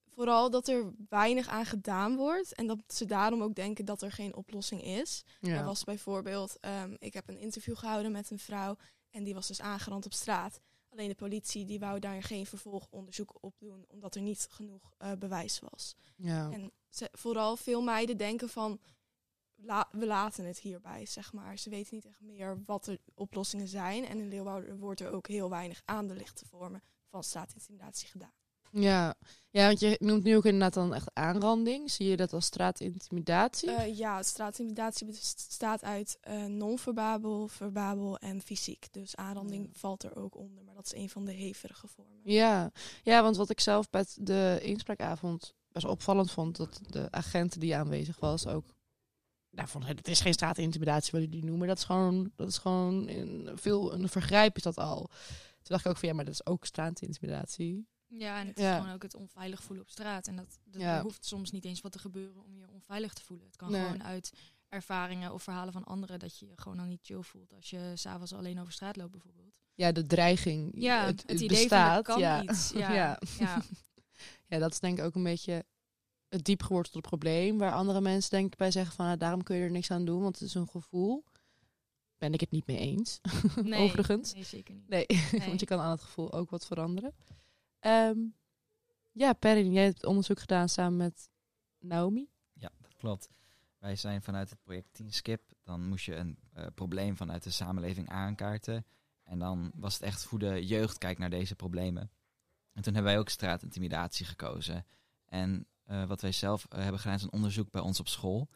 vooral 0.09 0.49
dat 0.49 0.67
er 0.67 0.93
weinig 1.09 1.47
aan 1.47 1.65
gedaan 1.65 2.15
wordt. 2.15 2.53
En 2.53 2.67
dat 2.67 2.79
ze 2.87 3.05
daarom 3.05 3.43
ook 3.43 3.55
denken 3.55 3.85
dat 3.85 4.01
er 4.01 4.11
geen 4.11 4.35
oplossing 4.35 4.83
is. 4.83 5.23
Er 5.39 5.63
was 5.63 5.83
bijvoorbeeld, 5.83 6.59
ehm, 6.59 6.95
ik 6.99 7.13
heb 7.13 7.29
een 7.29 7.39
interview 7.39 7.77
gehouden 7.77 8.11
met 8.11 8.29
een 8.29 8.39
vrouw. 8.39 8.77
En 9.09 9.23
die 9.23 9.33
was 9.33 9.47
dus 9.47 9.61
aangerand 9.61 10.05
op 10.05 10.13
straat. 10.13 10.59
Alleen 10.91 11.09
de 11.09 11.15
politie 11.15 11.65
die 11.65 11.79
wou 11.79 11.99
daar 11.99 12.23
geen 12.23 12.45
vervolgonderzoek 12.45 13.37
op 13.39 13.59
doen, 13.59 13.85
omdat 13.87 14.15
er 14.15 14.21
niet 14.21 14.47
genoeg 14.49 14.93
uh, 14.99 15.11
bewijs 15.11 15.59
was. 15.59 15.95
Ja. 16.15 16.51
En 16.51 16.71
ze, 16.89 17.09
vooral 17.11 17.57
veel 17.57 17.81
meiden 17.81 18.17
denken 18.17 18.49
van, 18.49 18.79
la, 19.55 19.87
we 19.91 20.05
laten 20.05 20.45
het 20.45 20.59
hierbij, 20.59 21.05
zeg 21.05 21.33
maar. 21.33 21.57
Ze 21.57 21.69
weten 21.69 21.95
niet 21.95 22.05
echt 22.05 22.21
meer 22.21 22.63
wat 22.65 22.85
de 22.85 22.99
oplossingen 23.13 23.67
zijn. 23.67 24.05
En 24.05 24.19
in 24.19 24.27
Leeuwarden 24.27 24.77
wordt 24.77 24.99
er 24.99 25.11
ook 25.11 25.27
heel 25.27 25.49
weinig 25.49 25.81
aan 25.85 26.07
de 26.07 26.15
lichte 26.15 26.45
vormen 26.45 26.83
van 27.05 27.23
straatintimidatie 27.23 28.07
gedaan. 28.07 28.33
Ja. 28.71 29.15
ja, 29.49 29.67
want 29.67 29.79
je 29.79 29.95
noemt 29.99 30.23
nu 30.23 30.35
ook 30.35 30.45
inderdaad 30.45 30.73
dan 30.73 30.93
echt 30.93 31.09
aanranding. 31.13 31.91
Zie 31.91 32.09
je 32.09 32.17
dat 32.17 32.33
als 32.33 32.45
straatintimidatie? 32.45 33.69
Uh, 33.69 33.97
ja, 33.97 34.23
straatintimidatie 34.23 35.07
bestaat 35.07 35.83
uit 35.83 36.17
uh, 36.29 36.45
non-verbabel, 36.45 37.47
verbabel 37.47 38.17
en 38.17 38.41
fysiek. 38.41 38.87
Dus 38.91 39.15
aanranding 39.15 39.65
ja. 39.65 39.79
valt 39.79 40.03
er 40.03 40.15
ook 40.15 40.37
onder, 40.37 40.63
maar 40.63 40.75
dat 40.75 40.85
is 40.85 40.95
een 40.95 41.09
van 41.09 41.25
de 41.25 41.31
hevige 41.31 41.87
vormen. 41.87 42.19
Ja, 42.23 42.71
ja 43.03 43.21
want 43.21 43.35
wat 43.35 43.49
ik 43.49 43.59
zelf 43.59 43.89
bij 43.89 44.05
de 44.15 44.59
inspraakavond 44.61 45.53
best 45.71 45.85
opvallend 45.85 46.31
vond, 46.31 46.57
dat 46.57 46.79
de 46.87 47.07
agenten 47.11 47.59
die 47.59 47.75
aanwezig 47.75 48.19
was 48.19 48.47
ook 48.47 48.65
nou, 49.51 49.67
vond 49.67 49.87
het 49.87 50.07
is 50.07 50.21
geen 50.21 50.33
straatintimidatie 50.33 51.11
wat 51.11 51.21
jullie 51.21 51.45
noemen. 51.45 51.67
Dat 51.67 51.77
is 51.77 51.83
gewoon, 51.83 52.31
dat 52.35 52.47
is 52.47 52.57
gewoon 52.57 53.09
veel 53.55 53.93
een 53.93 54.09
vergrijp 54.09 54.55
is 54.55 54.63
dat 54.63 54.77
al. 54.77 55.09
Toen 55.61 55.75
dacht 55.75 55.85
ik 55.85 55.91
ook 55.91 55.97
van 55.97 56.09
ja, 56.09 56.15
maar 56.15 56.25
dat 56.25 56.33
is 56.33 56.45
ook 56.45 56.65
straatintimidatie. 56.65 57.87
Ja, 58.17 58.39
en 58.39 58.47
het 58.47 58.59
is 58.59 58.65
gewoon 58.65 58.93
ook 58.93 59.03
het 59.03 59.15
onveilig 59.15 59.63
voelen 59.63 59.83
op 59.83 59.89
straat. 59.89 60.27
En 60.27 60.35
dat, 60.35 60.59
dat 60.63 60.81
ja. 60.81 60.97
er 60.97 61.01
hoeft 61.01 61.25
soms 61.25 61.51
niet 61.51 61.65
eens 61.65 61.81
wat 61.81 61.91
te 61.91 61.99
gebeuren 61.99 62.43
om 62.43 62.57
je 62.57 62.69
onveilig 62.69 63.13
te 63.13 63.23
voelen. 63.23 63.45
Het 63.45 63.55
kan 63.55 63.71
nee. 63.71 63.81
gewoon 63.81 64.03
uit 64.03 64.33
ervaringen 64.69 65.33
of 65.33 65.43
verhalen 65.43 65.73
van 65.73 65.83
anderen 65.83 66.19
dat 66.19 66.39
je 66.39 66.47
je 66.47 66.53
gewoon 66.55 66.77
dan 66.77 66.87
niet 66.87 67.03
chill 67.03 67.21
voelt 67.21 67.53
als 67.53 67.69
je 67.69 67.91
s'avonds 67.95 68.33
alleen 68.33 68.59
over 68.59 68.73
straat 68.73 68.95
loopt 68.95 69.11
bijvoorbeeld. 69.11 69.53
Ja, 69.73 69.91
de 69.91 70.05
dreiging. 70.05 70.71
Ja, 70.75 71.05
het, 71.05 71.23
het, 71.25 71.39
idee 71.39 71.47
bestaat. 71.47 71.93
van 71.93 72.03
kan 72.03 72.19
ja. 72.19 72.43
iets. 72.43 72.71
Ja. 72.75 72.93
ja. 72.93 73.19
Ja. 73.39 73.61
ja, 74.49 74.59
dat 74.59 74.71
is 74.71 74.79
denk 74.79 74.97
ik 74.97 75.05
ook 75.05 75.15
een 75.15 75.23
beetje 75.23 75.65
het 76.29 76.45
diep 76.45 76.63
gewortelde 76.63 77.07
probleem. 77.07 77.57
Waar 77.57 77.73
andere 77.73 78.01
mensen 78.01 78.29
denk 78.29 78.51
ik 78.51 78.57
bij 78.57 78.71
zeggen 78.71 78.95
van 78.95 79.05
nou, 79.05 79.17
daarom 79.17 79.43
kun 79.43 79.55
je 79.55 79.63
er 79.63 79.71
niks 79.71 79.91
aan 79.91 80.05
doen, 80.05 80.21
want 80.21 80.39
het 80.39 80.47
is 80.47 80.53
een 80.53 80.67
gevoel. 80.67 81.23
Ben 82.17 82.33
ik 82.33 82.39
het 82.39 82.51
niet 82.51 82.67
mee 82.67 82.77
eens. 82.77 83.19
Nee, 83.63 83.79
Overigens. 83.79 84.33
Nee, 84.33 84.43
zeker 84.43 84.73
niet. 84.73 84.89
Nee, 84.89 85.05
Nee. 85.07 85.47
want 85.47 85.59
je 85.59 85.65
kan 85.65 85.79
aan 85.79 85.91
het 85.91 86.01
gevoel 86.01 86.33
ook 86.33 86.49
wat 86.49 86.65
veranderen. 86.65 87.13
Ehm, 87.81 88.19
ja, 89.11 89.33
Perrin, 89.33 89.71
jij 89.71 89.83
hebt 89.83 90.05
onderzoek 90.05 90.39
gedaan 90.39 90.69
samen 90.69 90.97
met 90.97 91.29
Naomi. 91.79 92.29
Ja, 92.53 92.69
dat 92.79 92.95
klopt. 92.95 93.29
Wij 93.77 93.95
zijn 93.95 94.21
vanuit 94.21 94.49
het 94.49 94.63
project 94.63 94.87
Teen 94.91 95.13
Skip. 95.13 95.41
Dan 95.63 95.87
moest 95.87 96.05
je 96.05 96.15
een 96.15 96.37
uh, 96.57 96.65
probleem 96.75 97.17
vanuit 97.17 97.43
de 97.43 97.51
samenleving 97.51 98.09
aankaarten. 98.09 98.85
En 99.23 99.39
dan 99.39 99.71
was 99.75 99.93
het 99.93 100.03
echt 100.03 100.23
hoe 100.23 100.39
de 100.39 100.65
jeugd 100.65 100.97
kijkt 100.97 101.19
naar 101.19 101.29
deze 101.29 101.55
problemen. 101.55 102.11
En 102.73 102.81
toen 102.81 102.93
hebben 102.93 103.11
wij 103.11 103.19
ook 103.19 103.29
straatintimidatie 103.29 104.25
gekozen. 104.25 104.85
En 105.25 105.67
uh, 105.87 106.05
wat 106.05 106.21
wij 106.21 106.31
zelf 106.31 106.65
uh, 106.69 106.79
hebben 106.79 106.99
gedaan 106.99 107.15
is 107.15 107.23
een 107.23 107.31
onderzoek 107.31 107.71
bij 107.71 107.81
ons 107.81 107.99
op 107.99 108.07
school. 108.07 108.49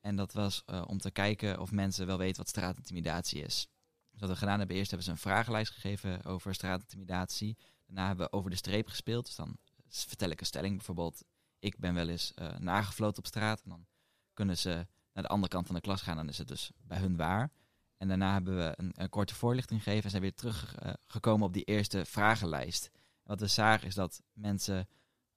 En 0.00 0.16
dat 0.16 0.32
was 0.32 0.64
om 0.86 0.98
te 0.98 1.10
kijken 1.10 1.60
of 1.60 1.72
mensen 1.72 2.06
wel 2.06 2.18
weten 2.18 2.36
wat 2.36 2.48
straatintimidatie 2.48 3.42
is. 3.42 3.68
Dus 4.10 4.20
wat 4.20 4.30
we 4.30 4.36
gedaan 4.36 4.58
hebben, 4.58 4.76
eerst 4.76 4.90
hebben 4.90 5.06
ze 5.06 5.12
een 5.12 5.18
vragenlijst 5.18 5.72
gegeven 5.72 6.24
over 6.24 6.54
straatintimidatie. 6.54 7.56
Daarna 7.92 8.08
hebben 8.08 8.26
we 8.26 8.36
over 8.36 8.50
de 8.50 8.56
streep 8.56 8.88
gespeeld. 8.88 9.26
Dus 9.26 9.34
dan 9.34 9.56
vertel 9.88 10.30
ik 10.30 10.40
een 10.40 10.46
stelling. 10.46 10.76
Bijvoorbeeld, 10.76 11.24
ik 11.58 11.78
ben 11.78 11.94
wel 11.94 12.08
eens 12.08 12.32
uh, 12.60 13.08
op 13.16 13.26
straat. 13.26 13.62
En 13.62 13.70
dan 13.70 13.86
kunnen 14.34 14.58
ze 14.58 14.86
naar 15.12 15.22
de 15.22 15.28
andere 15.28 15.52
kant 15.52 15.66
van 15.66 15.74
de 15.74 15.80
klas 15.80 16.02
gaan. 16.02 16.16
Dan 16.16 16.28
is 16.28 16.38
het 16.38 16.48
dus 16.48 16.70
bij 16.82 16.98
hun 16.98 17.16
waar. 17.16 17.50
En 17.96 18.08
daarna 18.08 18.32
hebben 18.32 18.56
we 18.56 18.74
een, 18.76 19.08
korte 19.08 19.34
voorlichting 19.34 19.82
gegeven. 19.82 20.04
En 20.04 20.10
zijn 20.10 20.22
weer 20.22 20.34
teruggekomen 20.34 21.40
uh, 21.40 21.46
op 21.46 21.52
die 21.52 21.64
eerste 21.64 22.04
vragenlijst. 22.04 22.90
Wat 23.22 23.40
we 23.40 23.46
zagen 23.46 23.86
is 23.88 23.94
dat 23.94 24.22
mensen 24.32 24.88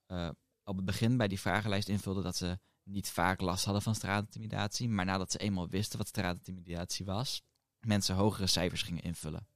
uh, 0.08 0.30
op 0.64 0.76
het 0.76 0.86
begin 0.86 1.18
bij 1.18 1.28
die 1.28 1.40
vragenlijst 1.40 1.90
invulden 1.90 2.24
dat 2.24 2.36
ze 2.36 2.60
niet 2.84 3.10
vaak 3.10 3.42
last 3.42 3.66
hadden 3.66 3.84
van 3.84 3.96
straatintimidatie. 3.96 4.90
Maar 4.90 5.06
nadat 5.06 5.32
ze 5.32 5.38
eenmaal 5.38 5.70
wisten 5.70 5.98
wat 5.98 6.08
straatintimidatie 6.08 7.06
was, 7.06 7.42
mensen 7.80 8.16
hogere 8.16 8.48
cijfers 8.48 8.82
gingen 8.82 9.04
invullen. 9.04 9.48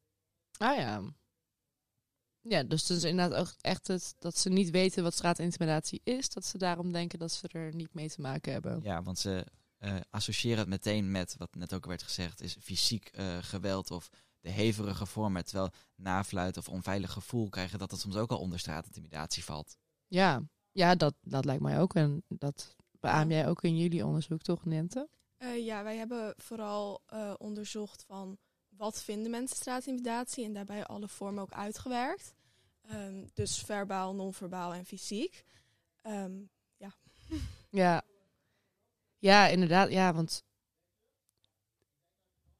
Ah 0.57 0.75
ja. 0.75 1.01
Ja, 2.41 2.63
dus 2.63 2.87
het 2.87 2.97
is 2.97 3.03
inderdaad 3.03 3.39
ook 3.39 3.53
echt 3.61 3.87
het, 3.87 4.15
dat 4.19 4.37
ze 4.37 4.49
niet 4.49 4.69
weten 4.69 5.03
wat 5.03 5.13
straatintimidatie 5.13 6.01
is. 6.03 6.29
Dat 6.29 6.45
ze 6.45 6.57
daarom 6.57 6.91
denken 6.91 7.19
dat 7.19 7.31
ze 7.31 7.47
er 7.47 7.75
niet 7.75 7.93
mee 7.93 8.09
te 8.09 8.21
maken 8.21 8.51
hebben. 8.51 8.79
Ja, 8.83 9.03
want 9.03 9.19
ze 9.19 9.45
uh, 9.79 9.95
associëren 10.09 10.59
het 10.59 10.67
meteen 10.67 11.11
met, 11.11 11.35
wat 11.37 11.55
net 11.55 11.73
ook 11.73 11.85
werd 11.85 12.03
gezegd, 12.03 12.41
is 12.41 12.57
fysiek 12.61 13.17
uh, 13.19 13.37
geweld 13.41 13.91
of 13.91 14.09
de 14.39 14.49
hevige 14.49 15.05
vormen. 15.05 15.45
Terwijl 15.45 15.69
nafluit 15.95 16.57
of 16.57 16.69
onveilig 16.69 17.11
gevoel 17.11 17.49
krijgen 17.49 17.79
dat 17.79 17.91
het 17.91 17.99
soms 17.99 18.15
ook 18.15 18.31
al 18.31 18.39
onder 18.39 18.59
straatintimidatie 18.59 19.43
valt. 19.43 19.77
Ja, 20.07 20.43
ja 20.71 20.95
dat, 20.95 21.15
dat 21.21 21.45
lijkt 21.45 21.61
mij 21.61 21.79
ook. 21.79 21.95
En 21.95 22.23
dat 22.27 22.75
beaam 22.99 23.31
jij 23.31 23.47
ook 23.47 23.63
in 23.63 23.77
jullie 23.77 24.05
onderzoek, 24.05 24.41
toch, 24.41 24.65
Nente? 24.65 25.09
Uh, 25.37 25.65
ja, 25.65 25.83
wij 25.83 25.97
hebben 25.97 26.33
vooral 26.37 27.01
onderzocht 27.37 28.03
van 28.07 28.37
wat 28.79 29.03
vinden 29.03 29.31
mensen 29.31 29.57
straatintimidatie 29.57 30.45
en 30.45 30.53
daarbij 30.53 30.85
alle 30.85 31.07
vormen 31.07 31.41
ook 31.41 31.51
uitgewerkt. 31.51 32.33
Um, 32.91 33.29
dus 33.33 33.57
verbaal, 33.57 34.15
non-verbaal 34.15 34.73
en 34.73 34.85
fysiek. 34.85 35.45
Um, 36.03 36.49
ja. 36.77 36.93
ja. 37.81 38.01
Ja, 39.17 39.47
inderdaad. 39.47 39.91
Ja, 39.91 40.13
want 40.13 40.43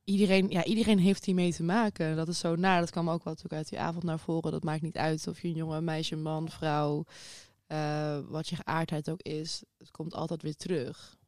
iedereen, 0.03 0.49
ja, 0.49 0.63
iedereen 0.63 0.99
heeft 0.99 1.25
hiermee 1.25 1.53
te 1.53 1.63
maken. 1.63 2.15
Dat 2.15 2.27
is 2.27 2.39
zo 2.39 2.55
naar. 2.55 2.79
Dat 2.79 2.91
kwam 2.91 3.09
ook 3.09 3.23
wel 3.23 3.33
natuurlijk 3.33 3.61
uit 3.61 3.69
die 3.69 3.79
avond 3.79 4.03
naar 4.03 4.19
voren. 4.19 4.51
Dat 4.51 4.63
maakt 4.63 4.81
niet 4.81 4.97
uit 4.97 5.27
of 5.27 5.41
je 5.41 5.47
een 5.47 5.53
jongen, 5.53 5.83
meisje, 5.83 6.15
man, 6.15 6.49
vrouw, 6.49 7.05
uh, 7.67 8.19
wat 8.27 8.47
je 8.47 8.55
geaardheid 8.55 9.09
ook 9.09 9.21
is. 9.21 9.63
Het 9.77 9.91
komt 9.91 10.13
altijd 10.13 10.41
weer 10.41 10.55
terug. 10.55 11.18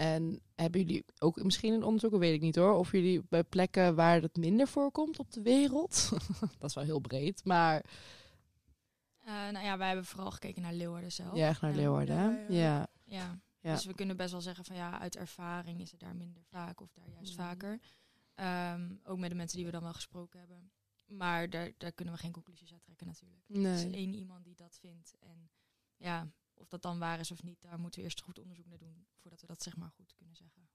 En 0.00 0.40
hebben 0.54 0.80
jullie 0.80 1.04
ook 1.18 1.42
misschien 1.42 1.72
een 1.72 1.82
onderzoek, 1.82 2.18
weet 2.18 2.34
ik 2.34 2.40
niet 2.40 2.56
hoor, 2.56 2.72
of 2.72 2.92
jullie 2.92 3.22
bij 3.28 3.44
plekken 3.44 3.94
waar 3.94 4.22
het 4.22 4.36
minder 4.36 4.68
voorkomt 4.68 5.18
op 5.18 5.32
de 5.32 5.42
wereld, 5.42 6.10
dat 6.58 6.68
is 6.68 6.74
wel 6.74 6.84
heel 6.84 6.98
breed, 6.98 7.44
maar... 7.44 7.84
Uh, 9.20 9.26
nou 9.26 9.64
ja, 9.64 9.78
wij 9.78 9.86
hebben 9.86 10.04
vooral 10.04 10.30
gekeken 10.30 10.62
naar 10.62 10.72
Leeuwarden 10.72 11.12
zelf. 11.12 11.36
Ja, 11.36 11.48
echt 11.48 11.60
naar 11.60 11.74
Leeuwarden, 11.74 12.16
ja. 12.16 12.30
Ja, 12.30 12.46
ja. 12.48 12.88
ja. 13.04 13.40
ja. 13.60 13.74
Dus 13.74 13.84
we 13.84 13.94
kunnen 13.94 14.16
best 14.16 14.32
wel 14.32 14.40
zeggen 14.40 14.64
van 14.64 14.76
ja, 14.76 15.00
uit 15.00 15.16
ervaring 15.16 15.80
is 15.80 15.90
het 15.90 16.00
daar 16.00 16.16
minder 16.16 16.42
vaak 16.44 16.80
of 16.80 16.92
daar 16.92 17.08
juist 17.08 17.38
mm. 17.38 17.44
vaker. 17.44 17.80
Um, 18.74 19.00
ook 19.04 19.18
met 19.18 19.30
de 19.30 19.36
mensen 19.36 19.56
die 19.56 19.66
we 19.66 19.72
dan 19.72 19.82
wel 19.82 19.92
gesproken 19.92 20.38
hebben. 20.38 20.70
Maar 21.06 21.50
daar, 21.50 21.70
daar 21.78 21.92
kunnen 21.92 22.14
we 22.14 22.20
geen 22.20 22.32
conclusies 22.32 22.72
uit 22.72 22.82
trekken 22.82 23.06
natuurlijk. 23.06 23.44
Nee. 23.46 23.64
Er 23.64 23.72
is 23.72 23.94
één 23.94 24.14
iemand 24.14 24.44
die 24.44 24.54
dat 24.54 24.78
vindt 24.80 25.14
en 25.18 25.50
ja, 25.96 26.28
of 26.60 26.68
dat 26.68 26.82
dan 26.82 26.98
waar 26.98 27.20
is 27.20 27.30
of 27.30 27.42
niet, 27.42 27.60
daar 27.60 27.80
moeten 27.80 28.00
we 28.00 28.06
eerst 28.06 28.20
goed 28.20 28.38
onderzoek 28.38 28.66
naar 28.66 28.78
doen 28.78 29.06
voordat 29.20 29.40
we 29.40 29.46
dat 29.46 29.62
zeg 29.62 29.76
maar 29.76 29.90
goed 29.90 30.14
kunnen 30.14 30.36
zeggen. 30.36 30.68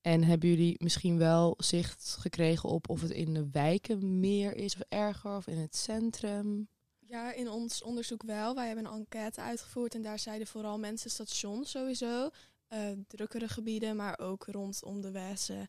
En 0.00 0.24
hebben 0.24 0.48
jullie 0.48 0.74
misschien 0.78 1.18
wel 1.18 1.54
zicht 1.58 2.16
gekregen 2.20 2.68
op 2.68 2.88
of 2.88 3.00
het 3.00 3.10
in 3.10 3.34
de 3.34 3.50
wijken 3.50 4.20
meer 4.20 4.56
is 4.56 4.74
of 4.74 4.80
erger 4.88 5.36
of 5.36 5.46
in 5.46 5.58
het 5.58 5.76
centrum? 5.76 6.68
Ja, 6.98 7.32
in 7.32 7.48
ons 7.48 7.82
onderzoek 7.82 8.22
wel. 8.22 8.54
Wij 8.54 8.66
hebben 8.66 8.84
een 8.84 8.92
enquête 8.92 9.40
uitgevoerd 9.40 9.94
en 9.94 10.02
daar 10.02 10.18
zeiden 10.18 10.46
vooral 10.46 10.78
mensen 10.78 11.10
stations 11.10 11.70
sowieso. 11.70 12.30
eh, 12.66 12.92
drukkere 13.06 13.48
gebieden, 13.48 13.96
maar 13.96 14.18
ook 14.18 14.44
rondom 14.46 15.00
de 15.00 15.10
Wessen 15.10 15.68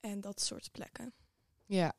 en 0.00 0.20
dat 0.20 0.40
soort 0.40 0.72
plekken. 0.72 1.12
Ja. 1.66 1.92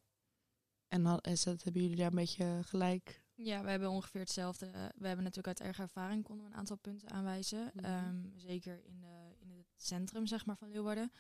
En 0.88 1.04
dan 1.04 1.20
is 1.20 1.44
dat, 1.44 1.64
hebben 1.64 1.82
jullie 1.82 1.98
daar 1.98 2.08
een 2.08 2.16
beetje 2.16 2.60
gelijk? 2.64 3.21
Ja, 3.44 3.64
we 3.64 3.70
hebben 3.70 3.90
ongeveer 3.90 4.22
hetzelfde. 4.22 4.66
Eh, 4.66 4.72
we 4.74 5.08
hebben 5.08 5.24
natuurlijk 5.24 5.48
uit 5.48 5.60
eigen 5.60 5.84
ervaring 5.84 6.24
konden 6.24 6.46
we 6.46 6.52
een 6.52 6.58
aantal 6.58 6.78
punten 6.78 7.10
aanwijzen. 7.10 7.72
Mhm. 7.74 7.86
Ehm, 7.86 8.22
zeker 8.36 8.86
in, 8.86 9.00
de, 9.00 9.36
in 9.40 9.52
het 9.52 9.68
centrum 9.76 10.28
zeg 10.28 10.46
maar, 10.46 10.58
van 10.58 10.70
Leeuwarden. 10.70 11.12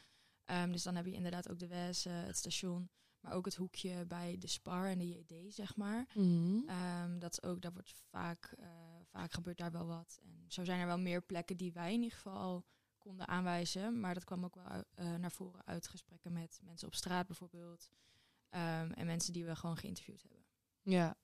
Ehm, 0.45 0.71
dus 0.71 0.83
dan 0.83 0.95
heb 0.95 1.05
je 1.05 1.13
inderdaad 1.13 1.49
ook 1.49 1.59
de 1.59 1.67
WES, 1.67 2.05
eh, 2.05 2.13
het 2.13 2.37
station, 2.37 2.89
maar 3.19 3.33
ook 3.33 3.45
het 3.45 3.55
hoekje 3.55 4.05
bij 4.05 4.37
de 4.39 4.47
Spar 4.47 4.87
en 4.87 4.97
de 4.97 5.07
JD, 5.07 5.53
zeg 5.53 5.75
maar. 5.75 6.07
Mhm. 6.13 6.69
Ehm, 6.69 7.19
dat 7.19 7.31
is 7.31 7.43
ook, 7.43 7.61
daar 7.61 7.73
wordt 7.73 7.93
vaak, 8.09 8.53
eh, 8.57 8.67
vaak 9.09 9.31
gebeurt 9.31 9.57
daar 9.57 9.71
wel 9.71 9.85
wat. 9.85 10.19
En 10.23 10.45
zo 10.47 10.63
zijn 10.63 10.79
er 10.79 10.87
wel 10.87 10.99
meer 10.99 11.21
plekken 11.21 11.57
die 11.57 11.73
wij 11.73 11.93
in 11.93 12.01
ieder 12.01 12.17
geval 12.17 12.37
al 12.37 12.65
konden 12.97 13.27
aanwijzen. 13.27 13.99
Maar 13.99 14.13
dat 14.13 14.23
kwam 14.23 14.45
ook 14.45 14.55
wel 14.55 14.83
naar 15.17 15.31
voren 15.31 15.65
uit 15.65 15.87
gesprekken 15.87 16.33
met 16.33 16.59
mensen 16.63 16.87
op 16.87 16.95
straat 16.95 17.27
bijvoorbeeld. 17.27 17.89
En 18.49 19.05
mensen 19.05 19.33
die 19.33 19.45
we 19.45 19.55
gewoon 19.55 19.77
geïnterviewd 19.77 20.21
hebben. 20.21 20.45
Ja. 20.81 21.17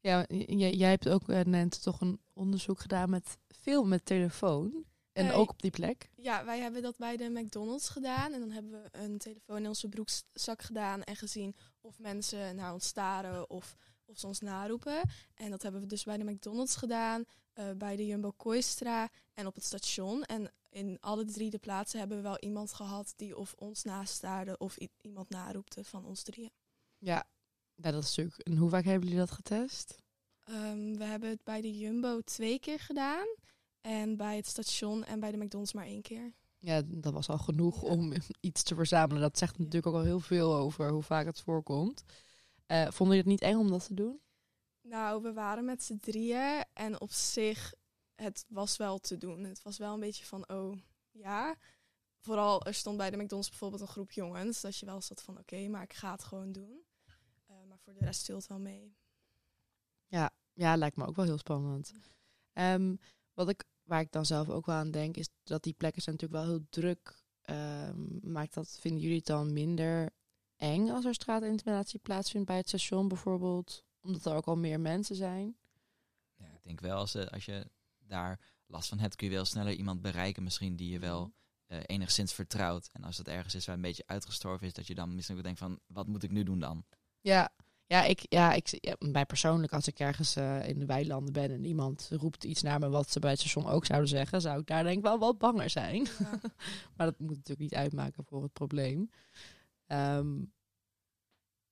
Ja, 0.00 0.24
jij, 0.28 0.72
jij 0.74 0.90
hebt 0.90 1.08
ook 1.08 1.28
eh, 1.28 1.40
net 1.44 1.82
toch 1.82 2.00
een 2.00 2.20
onderzoek 2.32 2.80
gedaan 2.80 3.10
met 3.10 3.38
veel 3.48 3.84
met 3.84 4.04
telefoon. 4.04 4.84
En 5.12 5.32
ook 5.32 5.50
op 5.50 5.62
die 5.62 5.70
plek. 5.70 6.10
Ja, 6.16 6.44
wij 6.44 6.60
hebben 6.60 6.82
dat 6.82 6.96
bij 6.96 7.16
de 7.16 7.28
McDonald's 7.28 7.88
gedaan. 7.88 8.32
En 8.32 8.40
dan 8.40 8.50
hebben 8.50 8.72
we 8.72 8.88
een 8.92 9.18
telefoon 9.18 9.56
in 9.56 9.68
onze 9.68 9.88
broekzak 9.88 10.62
gedaan 10.62 11.02
en 11.02 11.16
gezien 11.16 11.56
of 11.80 11.98
mensen 11.98 12.56
naar 12.56 12.72
ons 12.72 12.86
staren 12.86 13.50
of, 13.50 13.76
of 14.04 14.18
ze 14.18 14.26
ons 14.26 14.40
naroepen. 14.40 15.00
En 15.34 15.50
dat 15.50 15.62
hebben 15.62 15.80
we 15.80 15.86
dus 15.86 16.04
bij 16.04 16.16
de 16.16 16.24
McDonald's 16.24 16.76
gedaan, 16.76 17.24
eh, 17.52 17.70
bij 17.76 17.96
de 17.96 18.06
Jumbo 18.06 18.30
Kooistra 18.30 19.08
en 19.34 19.46
op 19.46 19.54
het 19.54 19.64
station. 19.64 20.24
En 20.24 20.52
in 20.68 20.96
alle 21.00 21.24
drie 21.24 21.50
de 21.50 21.58
plaatsen 21.58 21.98
hebben 21.98 22.16
we 22.16 22.22
wel 22.22 22.38
iemand 22.38 22.72
gehad 22.72 23.12
die 23.16 23.36
of 23.36 23.54
ons 23.58 23.82
nastaarde 23.82 24.58
of 24.58 24.76
iemand 25.00 25.28
naroepte 25.28 25.84
van 25.84 26.04
ons 26.04 26.22
drieën. 26.22 26.52
Ja. 26.98 27.26
Ja, 27.82 27.90
dat 27.90 28.02
is 28.02 28.08
natuurlijk. 28.16 28.38
En 28.38 28.56
hoe 28.56 28.70
vaak 28.70 28.84
hebben 28.84 29.08
jullie 29.08 29.24
dat 29.24 29.30
getest? 29.30 29.98
Ehm, 30.44 30.92
we 30.96 31.04
hebben 31.04 31.28
het 31.28 31.44
bij 31.44 31.60
de 31.60 31.78
Jumbo 31.78 32.20
twee 32.20 32.58
keer 32.58 32.78
gedaan. 32.80 33.26
En 33.80 34.16
bij 34.16 34.36
het 34.36 34.46
station 34.46 35.04
en 35.04 35.20
bij 35.20 35.30
de 35.30 35.36
McDonald's 35.36 35.72
maar 35.72 35.84
één 35.86 36.02
keer. 36.02 36.32
Ja, 36.58 36.82
dat 36.86 37.12
was 37.12 37.28
al 37.28 37.38
genoeg 37.38 37.82
Ja. 37.82 37.88
om 37.88 38.12
iets 38.40 38.62
te 38.62 38.74
verzamelen. 38.74 39.22
Dat 39.22 39.38
zegt 39.38 39.56
Ja. 39.56 39.62
natuurlijk 39.64 39.86
ook 39.94 40.00
al 40.00 40.06
heel 40.06 40.20
veel 40.20 40.54
over 40.54 40.90
hoe 40.90 41.02
vaak 41.02 41.26
het 41.26 41.40
voorkomt. 41.40 42.02
Eh, 42.66 42.82
vonden 42.90 43.16
jullie 43.16 43.32
het 43.32 43.40
niet 43.40 43.50
eng 43.52 43.58
om 43.58 43.70
dat 43.70 43.86
te 43.86 43.94
doen? 43.94 44.20
Nou, 44.82 45.22
we 45.22 45.32
waren 45.32 45.64
met 45.64 45.82
z'n 45.82 45.96
drieën 45.96 46.64
en 46.72 47.00
op 47.00 47.10
zich, 47.12 47.74
het 48.14 48.44
was 48.48 48.76
wel 48.76 48.98
te 48.98 49.16
doen. 49.18 49.44
Het 49.44 49.62
was 49.62 49.78
wel 49.78 49.94
een 49.94 50.00
beetje 50.00 50.24
van, 50.24 50.48
oh 50.48 50.76
ja. 51.10 51.56
Vooral, 52.18 52.62
er 52.62 52.74
stond 52.74 52.96
bij 52.96 53.10
de 53.10 53.16
McDonald's 53.16 53.48
bijvoorbeeld 53.48 53.80
een 53.82 53.88
groep 53.88 54.10
jongens. 54.12 54.60
Dat 54.60 54.76
je 54.78 54.86
wel 54.86 55.00
zat 55.00 55.22
van, 55.22 55.38
oké, 55.38 55.68
maar 55.68 55.82
ik 55.82 55.92
ga 55.92 56.12
het 56.12 56.24
gewoon 56.24 56.52
doen. 56.52 56.82
Voor 57.84 57.92
de 57.92 58.04
rest 58.04 58.24
viel 58.24 58.36
het 58.36 58.46
wel 58.46 58.58
mee. 58.58 58.98
Ja, 60.60 60.76
lijkt 60.76 60.96
me 60.96 61.06
ook 61.06 61.16
wel 61.16 61.24
heel 61.24 61.38
spannend. 61.38 61.92
Ehm, 62.52 62.96
wat 63.34 63.48
ik, 63.48 63.64
waar 63.82 64.00
ik 64.00 64.12
dan 64.12 64.26
zelf 64.26 64.48
ook 64.48 64.66
wel 64.66 64.74
aan 64.74 64.90
denk, 64.90 65.16
is 65.16 65.28
dat 65.42 65.62
die 65.62 65.72
plekken 65.72 66.02
zijn 66.02 66.16
natuurlijk 66.16 66.44
wel 66.44 66.52
heel 66.52 66.66
druk. 66.70 67.24
Ehm, 67.42 68.32
maakt 68.32 68.54
dat, 68.54 68.78
vinden 68.80 69.00
jullie 69.00 69.16
het 69.16 69.26
dan 69.26 69.52
minder 69.52 70.10
eng 70.56 70.88
als 70.88 71.04
er 71.04 71.14
straatintimidatie 71.14 71.98
plaatsvindt 71.98 72.46
bij 72.46 72.56
het 72.56 72.68
station 72.68 73.08
bijvoorbeeld? 73.08 73.84
Omdat 74.00 74.26
er 74.26 74.34
ook 74.34 74.46
al 74.46 74.56
meer 74.56 74.80
mensen 74.80 75.16
zijn? 75.16 75.56
Ja, 76.34 76.46
ik 76.46 76.62
denk 76.62 76.80
wel, 76.80 76.96
als, 76.96 77.14
eh, 77.14 77.26
als 77.26 77.44
je 77.44 77.70
daar 77.98 78.40
last 78.66 78.88
van 78.88 78.98
hebt, 78.98 79.16
kun 79.16 79.28
je 79.28 79.34
wel 79.34 79.44
sneller 79.44 79.72
iemand 79.72 80.00
bereiken 80.00 80.42
misschien 80.42 80.76
die 80.76 80.90
je 80.90 80.98
wel 80.98 81.32
eh, 81.66 81.80
enigszins 81.86 82.32
vertrouwt. 82.32 82.88
En 82.92 83.04
als 83.04 83.18
het 83.18 83.28
ergens 83.28 83.54
is 83.54 83.66
waar 83.66 83.74
een 83.74 83.82
beetje 83.82 84.06
uitgestorven 84.06 84.66
is, 84.66 84.72
dat 84.72 84.86
je 84.86 84.94
dan 84.94 85.14
misschien 85.14 85.36
ook 85.36 85.42
denkt 85.42 85.58
van, 85.58 85.80
wat 85.86 86.06
moet 86.06 86.22
ik 86.22 86.30
nu 86.30 86.42
doen 86.42 86.60
dan? 86.60 86.84
Ja, 87.20 87.52
ja, 87.90 88.04
ik, 88.04 88.26
ja, 88.28 88.52
ik, 88.52 88.78
ja, 88.80 88.96
mij 88.98 89.26
persoonlijk, 89.26 89.72
als 89.72 89.86
ik 89.86 89.98
ergens 89.98 90.36
eh, 90.36 90.68
in 90.68 90.78
de 90.78 90.86
weilanden 90.86 91.32
ben 91.32 91.50
en 91.50 91.64
iemand 91.64 92.10
roept 92.12 92.44
iets 92.44 92.62
naar 92.62 92.78
me 92.78 92.88
wat 92.88 93.10
ze 93.10 93.18
bij 93.18 93.30
het 93.30 93.40
station 93.40 93.66
ook 93.66 93.84
zouden 93.84 94.08
zeggen, 94.08 94.40
zou 94.40 94.60
ik 94.60 94.66
daar 94.66 94.82
denk 94.82 94.96
ik 94.96 95.02
wel 95.02 95.18
wat 95.18 95.38
banger 95.38 95.70
zijn. 95.70 96.06
Ja. 96.18 96.40
maar 96.96 97.06
dat 97.06 97.18
moet 97.18 97.36
natuurlijk 97.36 97.58
niet 97.58 97.74
uitmaken 97.74 98.24
voor 98.24 98.42
het 98.42 98.52
probleem. 98.52 99.10
Ehm, 99.86 100.38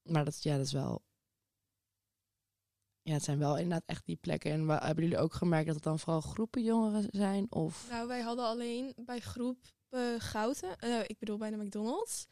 maar 0.03 0.25
dat, 0.25 0.43
ja, 0.43 0.57
dat 0.57 0.67
is 0.67 0.73
wel. 0.73 1.03
Ja, 3.03 3.13
het 3.13 3.25
zijn 3.25 3.39
wel 3.39 3.57
inderdaad 3.57 3.87
echt 3.87 4.07
die 4.07 4.17
plekken. 4.17 4.51
En 4.51 4.69
hebben 4.69 5.05
jullie 5.05 5.19
ook 5.19 5.35
gemerkt 5.35 5.67
dat 5.67 5.75
het 5.75 5.85
dan 5.85 5.99
vooral 5.99 6.21
groepen 6.21 6.63
jongeren 6.63 7.09
zijn? 7.11 7.47
Of 7.51 7.87
Nou, 7.91 8.09
wij 8.09 8.21
hadden 8.21 8.45
alleen 8.45 8.93
bij 8.97 9.21
groep 9.21 9.59
eh, 9.89 10.01
Gouten, 10.19 10.79
eh, 10.79 11.01
ik 11.01 11.19
bedoel 11.19 11.39
bij 11.39 11.51
de 11.51 11.57
McDonald's. 11.57 12.27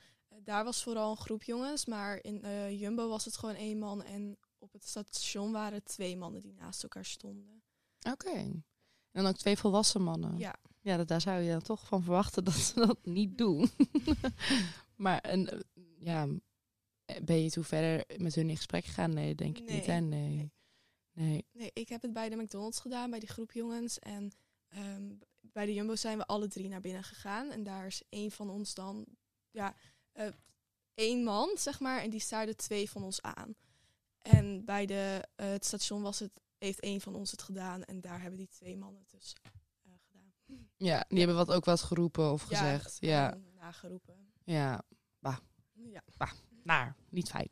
Daar 0.44 0.64
was 0.64 0.82
vooral 0.82 1.10
een 1.10 1.16
groep 1.16 1.42
jongens, 1.42 1.86
maar 1.86 2.18
in 2.22 2.42
eh, 2.42 2.80
Jumbo 2.80 3.08
was 3.08 3.24
het 3.24 3.36
gewoon 3.36 3.54
één 3.54 3.78
man. 3.78 4.02
En 4.02 4.38
op 4.58 4.72
het 4.72 4.86
station 4.86 5.52
waren 5.52 5.82
twee 5.84 6.16
mannen 6.16 6.40
die 6.40 6.54
naast 6.54 6.82
elkaar 6.82 7.04
stonden. 7.04 7.62
Oké. 8.10 8.30
En 8.30 8.64
dan 9.22 9.26
ook 9.26 9.36
twee 9.36 9.56
volwassen 9.56 10.02
mannen. 10.02 10.38
Ja. 10.38 10.54
Ja, 10.80 10.96
dat, 10.96 11.08
daar 11.08 11.20
zou 11.20 11.40
je 11.40 11.50
dan 11.50 11.62
toch 11.62 11.86
van 11.86 12.02
verwachten 12.02 12.44
dat 12.44 12.54
ze 12.54 12.86
dat 12.86 12.98
niet 13.02 13.38
doen. 13.38 13.70
maar 14.96 15.18
en, 15.18 15.48
eh, 15.48 15.60
ja, 15.98 16.26
ben 17.22 17.42
je 17.42 17.50
toen 17.50 17.64
verder 17.64 18.20
met 18.20 18.34
hun 18.34 18.50
in 18.50 18.56
gesprek 18.56 18.84
gegaan? 18.84 19.14
Nee, 19.14 19.34
denk 19.34 19.58
ik 19.58 19.70
niet. 19.70 19.86
Hè? 19.86 20.00
Nee, 20.00 20.20
Nee. 20.20 20.36
nee. 20.36 20.52
Nee. 21.12 21.46
Nee, 21.52 21.70
ik 21.72 21.88
heb 21.88 22.02
het 22.02 22.12
bij 22.12 22.28
de 22.28 22.36
McDonald's 22.36 22.80
gedaan, 22.80 23.10
bij 23.10 23.18
die 23.18 23.28
groep 23.28 23.52
jongens. 23.52 23.98
En 23.98 24.32
ehm, 24.68 25.14
bij 25.40 25.66
de 25.66 25.74
Jumbo 25.74 25.96
zijn 25.96 26.18
we 26.18 26.26
alle 26.26 26.48
drie 26.48 26.68
naar 26.68 26.80
binnen 26.80 27.04
gegaan. 27.04 27.50
En 27.50 27.62
daar 27.62 27.86
is 27.86 28.02
één 28.08 28.30
van 28.30 28.50
ons 28.50 28.74
dan, 28.74 29.06
ja, 29.50 29.76
eh, 30.16 30.32
één 30.94 31.24
man, 31.24 31.50
zeg 31.58 31.80
maar. 31.80 32.00
En 32.02 32.10
die 32.10 32.20
staarde 32.20 32.54
twee 32.54 32.90
van 32.90 33.02
ons 33.02 33.22
aan. 33.22 33.54
En 34.22 34.64
bij 34.64 34.86
de, 34.86 35.28
eh, 35.36 35.48
het 35.48 35.64
station 35.64 36.02
was 36.02 36.18
het, 36.18 36.40
heeft 36.58 36.80
één 36.80 37.00
van 37.00 37.14
ons 37.14 37.30
het 37.30 37.42
gedaan. 37.42 37.84
En 37.84 38.00
daar 38.00 38.20
hebben 38.20 38.38
die 38.38 38.48
twee 38.48 38.76
mannen 38.76 39.00
het 39.00 39.10
dus 39.10 39.34
eh, 39.42 39.92
gedaan. 40.06 40.32
Ja, 40.76 41.04
die 41.08 41.18
hebben 41.18 41.36
wat 41.36 41.50
ook 41.50 41.64
wat 41.64 41.82
geroepen 41.82 42.32
of 42.32 42.50
Ja, 42.50 42.58
gezegd. 42.58 42.96
Ja, 43.00 43.38
Nageroepen. 43.54 44.32
ja. 44.44 44.82
Ja. 45.72 46.32
naar, 46.62 46.96
niet 47.08 47.28
fijn. 47.28 47.50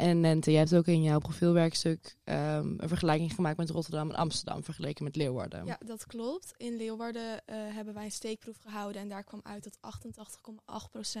En 0.00 0.20
Nente, 0.20 0.50
jij 0.50 0.58
hebt 0.58 0.74
ook 0.74 0.86
in 0.86 1.02
jouw 1.02 1.18
profielwerkstuk 1.18 2.16
ehm, 2.24 2.74
een 2.76 2.88
vergelijking 2.88 3.34
gemaakt 3.34 3.56
met 3.56 3.70
Rotterdam 3.70 4.10
en 4.10 4.16
Amsterdam 4.16 4.64
vergeleken 4.64 5.04
met 5.04 5.16
Leeuwarden. 5.16 5.66
Ja, 5.66 5.78
dat 5.84 6.06
klopt. 6.06 6.52
In 6.56 6.76
Leeuwarden 6.76 7.44
eh, 7.44 7.56
hebben 7.56 7.94
wij 7.94 8.04
een 8.04 8.10
steekproef 8.10 8.56
gehouden 8.56 9.02
en 9.02 9.08
daar 9.08 9.24
kwam 9.24 9.40
uit 9.42 9.64
dat 9.64 9.78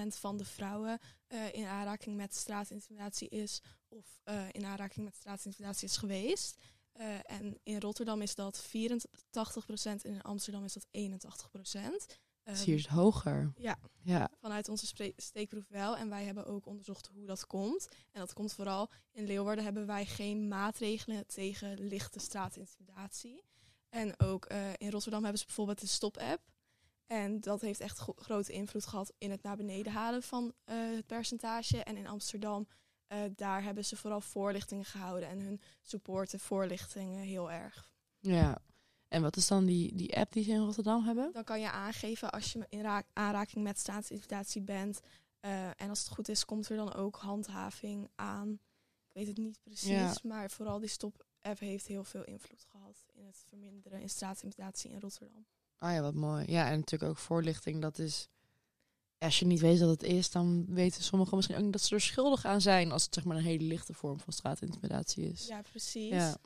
van 0.06 0.36
de 0.36 0.44
vrouwen 0.44 0.98
eh, 1.26 1.38
in 1.52 1.66
aanraking 1.66 2.16
met 2.16 2.34
straatintimidatie 2.34 3.28
is 3.28 3.62
of 3.88 4.20
eh, 4.24 4.42
in 4.52 4.64
aanraking 4.64 5.04
met 5.04 5.14
straatintimidatie 5.14 5.88
is 5.88 5.96
geweest. 5.96 6.56
En 7.24 7.58
in 7.62 7.80
Rotterdam 7.80 8.22
is 8.22 8.34
dat 8.34 8.64
84% 8.68 8.70
en 9.82 10.00
in 10.02 10.22
Amsterdam 10.22 10.64
is 10.64 10.72
dat 10.72 10.86
81%. 10.92 12.18
Is 12.44 12.58
Ehm, 12.60 12.64
hier 12.70 12.86
hoger. 12.90 13.52
ja, 13.56 13.78
Ja, 14.02 14.30
vanuit 14.40 14.68
onze 14.68 15.12
steekproef 15.16 15.68
wel. 15.68 15.96
En 15.96 16.08
wij 16.08 16.24
hebben 16.24 16.46
ook 16.46 16.66
onderzocht 16.66 17.06
hoe 17.14 17.26
dat 17.26 17.46
komt. 17.46 17.88
En 18.12 18.20
dat 18.20 18.32
komt 18.32 18.52
vooral 18.52 18.90
in 19.12 19.24
Leeuwarden 19.26 19.64
hebben 19.64 19.86
wij 19.86 20.06
geen 20.06 20.48
maatregelen 20.48 21.26
tegen 21.26 21.80
lichte 21.86 22.18
straatintimidatie. 22.18 23.44
En 23.88 24.20
ook 24.20 24.44
eh, 24.44 24.72
in 24.76 24.90
Rotterdam 24.90 25.20
hebben 25.22 25.40
ze 25.40 25.46
bijvoorbeeld 25.46 25.80
de 25.80 25.86
stop-app. 25.86 26.42
En 27.06 27.40
dat 27.40 27.60
heeft 27.60 27.80
echt 27.80 27.98
grote 28.16 28.52
invloed 28.52 28.86
gehad 28.86 29.12
in 29.18 29.30
het 29.30 29.42
naar 29.42 29.56
beneden 29.56 29.92
halen 29.92 30.22
van 30.22 30.52
eh, 30.64 30.76
het 30.76 31.06
percentage. 31.06 31.82
En 31.84 31.96
in 31.96 32.06
Amsterdam, 32.06 32.68
eh, 33.06 33.18
daar 33.34 33.62
hebben 33.62 33.84
ze 33.84 33.96
vooral 33.96 34.20
voorlichtingen 34.20 34.84
gehouden. 34.84 35.28
En 35.28 35.40
hun 35.40 35.60
supporten 35.82 36.40
voorlichtingen 36.40 37.22
heel 37.24 37.50
erg. 37.50 37.92
ja. 38.18 38.58
En 39.10 39.22
wat 39.22 39.36
is 39.36 39.46
dan 39.46 39.64
die, 39.64 39.94
die 39.94 40.16
app 40.16 40.32
die 40.32 40.44
ze 40.44 40.50
in 40.50 40.58
Rotterdam 40.64 41.04
hebben? 41.04 41.30
Dan 41.32 41.44
kan 41.44 41.60
je 41.60 41.70
aangeven 41.70 42.30
als 42.30 42.52
je 42.52 42.66
in 42.68 43.04
aanraking 43.12 43.64
met 43.64 43.78
staatsintimidatie 43.78 44.62
bent. 44.62 45.00
Eh, 45.40 45.66
en 45.66 45.88
als 45.88 45.98
het 45.98 46.08
goed 46.08 46.28
is, 46.28 46.44
komt 46.44 46.68
er 46.68 46.76
dan 46.76 46.94
ook 46.94 47.16
handhaving 47.16 48.08
aan. 48.14 48.50
Ik 49.08 49.12
weet 49.12 49.26
het 49.26 49.36
niet 49.36 49.58
precies, 49.62 49.88
Ja. 49.88 50.14
maar 50.22 50.50
vooral 50.50 50.78
die 50.78 50.88
stop-app 50.88 51.58
heeft 51.58 51.86
heel 51.86 52.04
veel 52.04 52.24
invloed 52.24 52.66
gehad 52.70 53.04
in 53.14 53.24
het 53.26 53.42
verminderen 53.48 54.00
in 54.00 54.08
staatsintimidatie 54.10 54.90
in 54.90 55.00
Rotterdam. 55.00 55.46
Ah 55.78 55.92
ja, 55.92 56.00
wat 56.00 56.14
mooi. 56.14 56.44
Ja, 56.50 56.70
en 56.70 56.78
natuurlijk 56.78 57.10
ook 57.10 57.18
voorlichting. 57.18 57.80
Dat 57.82 57.98
is. 57.98 58.28
Als 59.18 59.38
je 59.38 59.46
niet 59.46 59.60
weet 59.60 59.80
wat 59.80 59.88
het 59.88 60.02
is, 60.02 60.30
dan 60.30 60.66
weten 60.68 61.02
sommigen 61.02 61.36
misschien 61.36 61.56
ook 61.64 61.72
dat 61.72 61.80
ze 61.82 61.94
er 61.94 62.00
schuldig 62.00 62.44
aan 62.44 62.60
zijn. 62.60 62.92
Als 62.92 63.04
het 63.04 63.14
zeg 63.14 63.24
maar 63.24 63.36
een 63.36 63.42
hele 63.42 63.64
lichte 63.64 63.92
vorm 63.94 64.20
van 64.20 64.32
straatintimidatie 64.32 65.24
is. 65.24 65.46
Ja, 65.46 65.62
precies. 65.62 66.08
Ja. 66.10 66.36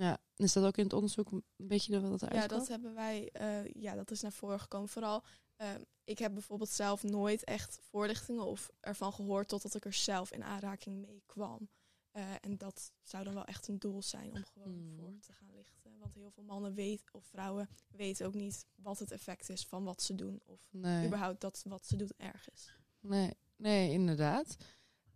Ja, 0.00 0.18
is 0.36 0.52
dat 0.52 0.64
ook 0.64 0.76
in 0.76 0.84
het 0.84 0.92
onderzoek 0.92 1.30
een 1.30 1.44
beetje 1.56 2.00
wat 2.00 2.20
het 2.20 2.32
Ja, 2.32 2.46
dat 2.46 2.68
hebben 2.68 2.94
wij, 2.94 3.28
eh, 3.32 3.64
ja, 3.72 3.94
dat 3.94 4.10
is 4.10 4.20
naar 4.20 4.32
voren 4.32 4.60
gekomen. 4.60 4.88
Vooral, 4.88 5.22
ehm, 5.56 5.80
ik 6.04 6.18
heb 6.18 6.32
bijvoorbeeld 6.32 6.70
zelf 6.70 7.02
nooit 7.02 7.44
echt 7.44 7.78
voorlichtingen 7.82 8.44
of 8.46 8.70
ervan 8.80 9.12
gehoord 9.12 9.48
totdat 9.48 9.74
ik 9.74 9.84
er 9.84 9.92
zelf 9.92 10.32
in 10.32 10.44
aanraking 10.44 11.00
mee 11.00 11.22
kwam. 11.26 11.68
Eh, 12.10 12.22
en 12.40 12.56
dat 12.58 12.92
zou 13.02 13.24
dan 13.24 13.34
wel 13.34 13.44
echt 13.44 13.68
een 13.68 13.78
doel 13.78 14.02
zijn 14.02 14.32
om 14.32 14.44
gewoon 14.52 14.84
Mhm. 14.86 14.96
voor 14.96 15.12
te 15.20 15.32
gaan 15.32 15.50
lichten. 15.54 15.98
Want 15.98 16.14
heel 16.14 16.30
veel 16.30 16.42
mannen 16.42 16.74
weten, 16.74 17.14
of 17.14 17.24
vrouwen 17.24 17.68
weten 17.88 18.26
ook 18.26 18.34
niet 18.34 18.66
wat 18.74 18.98
het 18.98 19.10
effect 19.10 19.48
is 19.48 19.64
van 19.66 19.84
wat 19.84 20.02
ze 20.02 20.14
doen. 20.14 20.40
Of 20.46 20.60
Nee. 20.70 21.06
überhaupt 21.06 21.40
dat 21.40 21.62
wat 21.68 21.86
ze 21.86 21.96
doen 21.96 22.10
erg 22.16 22.50
is. 22.50 22.72
Nee, 23.00 23.30
nee, 23.56 23.90
inderdaad. 23.92 24.56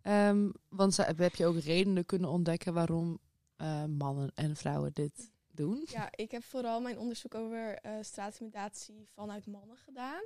Ehm, 0.01 0.51
want 0.69 0.97
heb 0.97 1.35
je 1.35 1.45
ook 1.45 1.57
redenen 1.57 2.05
kunnen 2.05 2.29
ontdekken 2.29 2.73
waarom 2.73 3.19
eh, 3.55 3.85
mannen 3.85 4.31
en 4.33 4.55
vrouwen 4.55 4.93
dit 4.93 5.31
doen? 5.51 5.83
Ja, 5.91 6.07
ik 6.11 6.31
heb 6.31 6.43
vooral 6.43 6.81
mijn 6.81 6.99
onderzoek 6.99 7.35
over 7.35 7.79
straatintimidatie 8.01 9.07
vanuit 9.13 9.45
mannen 9.45 9.77
gedaan. 9.77 10.23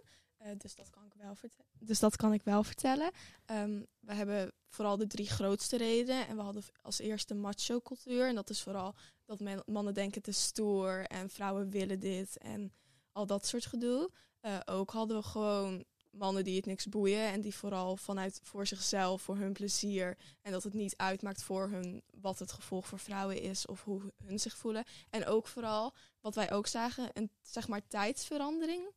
Dus, 0.58 0.76
dat 0.76 0.90
kan 0.90 1.06
ik 1.06 1.14
wel 1.14 1.36
vertellen. 1.36 1.72
dus 1.80 2.00
dat 2.00 2.16
kan 2.16 2.34
ik 2.34 2.44
wel 2.44 2.64
vertellen. 2.64 3.12
Ehm, 3.46 3.82
we 4.00 4.14
hebben 4.14 4.52
vooral 4.68 4.98
de 4.98 5.08
drie 5.08 5.30
grootste 5.30 5.78
redenen. 5.78 6.28
En 6.28 6.36
we 6.36 6.42
hadden 6.42 6.64
als 6.82 7.00
eerste 7.00 7.34
macho-cultuur. 7.34 8.28
En 8.28 8.36
dat 8.36 8.50
is 8.50 8.62
vooral 8.62 8.96
dat 9.26 9.66
mannen 9.66 9.94
denken 9.94 10.22
is 10.22 10.44
stoer 10.44 11.06
en 11.06 11.30
vrouwen 11.30 11.70
willen 11.70 12.00
dit 12.00 12.38
en 12.38 12.74
al 13.12 13.26
dat 13.26 13.46
soort 13.46 13.66
gedoe. 13.66 14.12
Eh, 14.40 14.60
ook 14.66 14.92
hadden 14.92 15.18
we 15.18 15.24
gewoon 15.24 15.84
mannen 16.12 16.44
die 16.44 16.56
het 16.56 16.66
niks 16.66 16.86
boeien 16.88 17.32
en 17.32 17.42
die 17.42 17.56
vooral 17.56 17.98
vanuit 17.98 18.40
voor 18.44 18.68
zichzelf, 18.68 19.22
voor 19.22 19.38
hun 19.38 19.54
plezier 19.54 20.18
en 20.42 20.52
dat 20.52 20.64
het 20.64 20.74
niet 20.74 20.98
uitmaakt 20.98 21.44
voor 21.44 21.70
hun 21.70 22.02
wat 22.22 22.40
het 22.40 22.52
gevolg 22.52 22.88
voor 22.88 23.00
vrouwen 23.00 23.42
is 23.42 23.66
of 23.66 23.84
hoe 23.84 24.14
hun 24.24 24.40
zich 24.40 24.58
voelen. 24.58 24.84
En 25.10 25.26
ook 25.26 25.48
vooral, 25.48 25.94
wat 26.22 26.36
wij 26.36 26.52
ook 26.52 26.68
zagen, 26.68 27.10
een 27.14 27.30
zeg 27.42 27.68
maar 27.68 27.88
tijdsverandering. 27.88 28.92